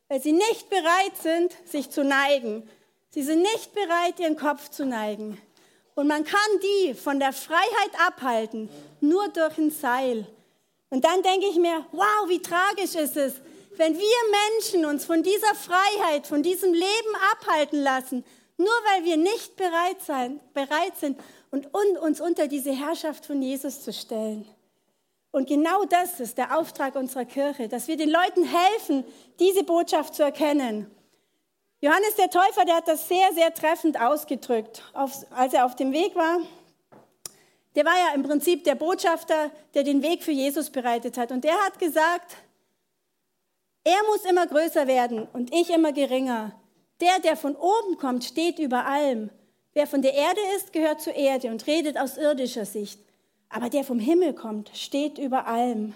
weil 0.07 0.21
sie 0.21 0.33
nicht 0.33 0.69
bereit 0.69 1.17
sind, 1.21 1.55
sich 1.65 1.89
zu 1.89 2.03
neigen. 2.03 2.67
Sie 3.09 3.23
sind 3.23 3.41
nicht 3.41 3.73
bereit, 3.73 4.19
ihren 4.19 4.35
Kopf 4.35 4.69
zu 4.69 4.85
neigen. 4.85 5.41
Und 5.95 6.07
man 6.07 6.25
kann 6.25 6.39
die 6.61 6.93
von 6.93 7.19
der 7.19 7.33
Freiheit 7.33 7.91
abhalten, 8.05 8.69
nur 8.99 9.29
durch 9.29 9.57
ein 9.57 9.71
Seil. 9.71 10.27
Und 10.89 11.05
dann 11.05 11.23
denke 11.23 11.47
ich 11.47 11.55
mir, 11.55 11.85
wow, 11.91 12.27
wie 12.27 12.41
tragisch 12.41 12.95
ist 12.95 13.15
es, 13.15 13.35
wenn 13.77 13.97
wir 13.97 14.59
Menschen 14.59 14.85
uns 14.85 15.05
von 15.05 15.23
dieser 15.23 15.55
Freiheit, 15.55 16.27
von 16.27 16.43
diesem 16.43 16.73
Leben 16.73 17.15
abhalten 17.33 17.81
lassen, 17.81 18.25
nur 18.57 18.67
weil 18.67 19.05
wir 19.05 19.17
nicht 19.17 19.55
bereit, 19.55 20.01
sein, 20.05 20.39
bereit 20.53 20.97
sind 20.99 21.19
und 21.51 21.73
uns 21.73 22.21
unter 22.21 22.47
diese 22.47 22.71
Herrschaft 22.71 23.25
von 23.25 23.41
Jesus 23.41 23.81
zu 23.81 23.91
stellen. 23.91 24.47
Und 25.31 25.47
genau 25.49 25.83
das 25.83 26.21
ist 26.21 26.37
der 26.37 26.57
Auftrag 26.57 26.95
unserer 26.95 27.25
Kirche, 27.25 27.67
dass 27.67 27.89
wir 27.89 27.97
den 27.97 28.09
Leuten 28.09 28.45
helfen, 28.45 29.03
diese 29.39 29.63
Botschaft 29.63 30.15
zu 30.15 30.23
erkennen. 30.23 30.89
Johannes 31.81 32.15
der 32.15 32.29
Täufer, 32.29 32.63
der 32.65 32.77
hat 32.77 32.87
das 32.87 33.09
sehr, 33.09 33.33
sehr 33.33 33.53
treffend 33.53 33.99
ausgedrückt, 33.99 34.81
als 34.93 35.53
er 35.53 35.65
auf 35.65 35.75
dem 35.75 35.91
Weg 35.91 36.15
war. 36.15 36.39
Der 37.75 37.83
war 37.83 37.97
ja 37.97 38.15
im 38.15 38.23
Prinzip 38.23 38.63
der 38.63 38.75
Botschafter, 38.75 39.51
der 39.73 39.83
den 39.83 40.01
Weg 40.01 40.23
für 40.23 40.31
Jesus 40.31 40.69
bereitet 40.69 41.17
hat. 41.17 41.33
Und 41.33 41.43
der 41.43 41.55
hat 41.65 41.77
gesagt, 41.77 42.37
er 43.85 44.03
muss 44.09 44.25
immer 44.25 44.47
größer 44.47 44.87
werden 44.87 45.27
und 45.31 45.53
ich 45.53 45.69
immer 45.69 45.93
geringer. 45.93 46.59
Der, 46.99 47.19
der 47.19 47.37
von 47.37 47.55
oben 47.55 47.97
kommt, 47.97 48.23
steht 48.23 48.57
über 48.59 48.85
allem. 48.85 49.29
Wer 49.73 49.85
von 49.85 50.01
der 50.01 50.15
Erde 50.15 50.39
ist, 50.57 50.73
gehört 50.73 51.01
zur 51.01 51.13
Erde 51.13 51.49
und 51.49 51.67
redet 51.67 51.97
aus 51.97 52.17
irdischer 52.17 52.65
Sicht. 52.65 52.99
Aber 53.49 53.69
der 53.69 53.83
vom 53.83 53.99
Himmel 53.99 54.33
kommt, 54.33 54.71
steht 54.73 55.19
über 55.19 55.45
allem. 55.45 55.93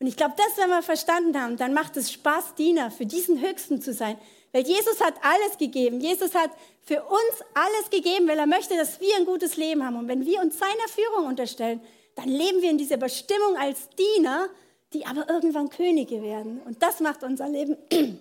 Und 0.00 0.06
ich 0.06 0.16
glaube, 0.16 0.34
das, 0.36 0.56
wenn 0.56 0.70
wir 0.70 0.82
verstanden 0.82 1.40
haben, 1.40 1.56
dann 1.58 1.74
macht 1.74 1.96
es 1.96 2.10
Spaß, 2.10 2.54
Diener 2.56 2.90
für 2.90 3.06
diesen 3.06 3.40
Höchsten 3.40 3.80
zu 3.80 3.92
sein. 3.92 4.18
Weil 4.52 4.66
Jesus 4.66 5.00
hat 5.00 5.14
alles 5.22 5.58
gegeben. 5.58 6.00
Jesus 6.00 6.34
hat 6.34 6.50
für 6.82 7.02
uns 7.04 7.44
alles 7.54 7.90
gegeben, 7.90 8.26
weil 8.26 8.38
er 8.38 8.46
möchte, 8.46 8.76
dass 8.76 9.00
wir 9.00 9.14
ein 9.16 9.26
gutes 9.26 9.56
Leben 9.56 9.84
haben. 9.84 9.96
Und 9.96 10.08
wenn 10.08 10.26
wir 10.26 10.40
uns 10.40 10.58
seiner 10.58 10.88
Führung 10.88 11.28
unterstellen, 11.28 11.80
dann 12.16 12.28
leben 12.28 12.62
wir 12.62 12.70
in 12.70 12.78
dieser 12.78 12.96
Bestimmung 12.96 13.56
als 13.56 13.90
Diener, 13.90 14.48
die 14.92 15.06
aber 15.06 15.28
irgendwann 15.28 15.70
Könige 15.70 16.22
werden. 16.22 16.60
Und 16.62 16.82
das 16.82 17.00
macht 17.00 17.22
unser 17.22 17.48
Leben 17.48 17.76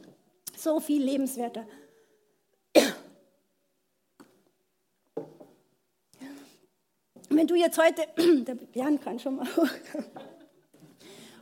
so 0.57 0.79
viel 0.79 1.03
lebenswerter. 1.03 1.65
Wenn 7.29 7.47
du 7.47 7.55
jetzt 7.55 7.77
heute, 7.77 8.05
der 8.43 8.57
Jan 8.73 8.99
kann 8.99 9.19
schon 9.19 9.37
mal 9.37 9.47
hochkommen. 9.47 10.05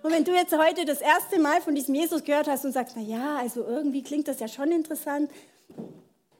Und 0.04 0.12
wenn 0.12 0.24
du 0.24 0.34
jetzt 0.34 0.56
heute 0.56 0.86
das 0.86 1.02
erste 1.02 1.40
Mal 1.40 1.60
von 1.62 1.76
diesem 1.76 1.96
Jesus 1.96 2.24
gehört 2.24 2.48
hast 2.48 2.66
und 2.66 2.72
sagst, 2.72 2.96
na 2.96 3.02
ja, 3.02 3.38
also 3.38 3.66
irgendwie 3.66 4.04
klingt 4.04 4.28
das 4.28 4.40
ja 4.40 4.48
schon 4.48 4.72
interessant. 4.72 5.32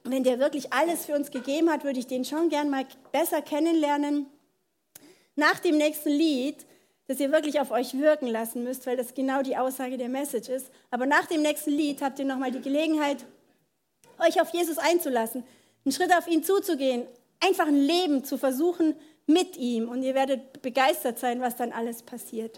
Wenn 0.04 0.24
der 0.24 0.38
wirklich 0.38 0.72
alles 0.72 1.04
für 1.04 1.14
uns 1.14 1.30
gegeben 1.30 1.70
hat, 1.70 1.84
würde 1.84 1.98
ich 1.98 2.06
den 2.06 2.24
schon 2.24 2.48
gern 2.48 2.70
mal 2.70 2.86
besser 3.12 3.42
kennenlernen. 3.42 4.26
Nach 5.34 5.58
dem 5.58 5.76
nächsten 5.76 6.10
Lied, 6.10 6.64
das 7.08 7.18
ihr 7.18 7.32
wirklich 7.32 7.58
auf 7.58 7.70
euch 7.70 7.98
wirken 7.98 8.28
lassen 8.28 8.62
müsst, 8.62 8.86
weil 8.86 8.96
das 8.96 9.14
genau 9.14 9.42
die 9.42 9.56
Aussage 9.56 9.96
der 9.96 10.10
Message 10.10 10.48
ist. 10.48 10.70
Aber 10.90 11.06
nach 11.06 11.26
dem 11.26 11.42
nächsten 11.42 11.70
Lied 11.70 12.02
habt 12.02 12.18
ihr 12.18 12.26
nochmal 12.26 12.52
die 12.52 12.60
Gelegenheit, 12.60 13.24
euch 14.18 14.40
auf 14.40 14.50
Jesus 14.50 14.78
einzulassen, 14.78 15.42
einen 15.84 15.92
Schritt 15.92 16.14
auf 16.16 16.28
ihn 16.28 16.44
zuzugehen, 16.44 17.06
einfach 17.40 17.66
ein 17.66 17.80
Leben 17.80 18.24
zu 18.24 18.36
versuchen 18.36 18.94
mit 19.26 19.56
ihm 19.56 19.88
und 19.88 20.02
ihr 20.02 20.14
werdet 20.14 20.62
begeistert 20.62 21.18
sein, 21.18 21.40
was 21.40 21.56
dann 21.56 21.72
alles 21.72 22.02
passiert. 22.02 22.56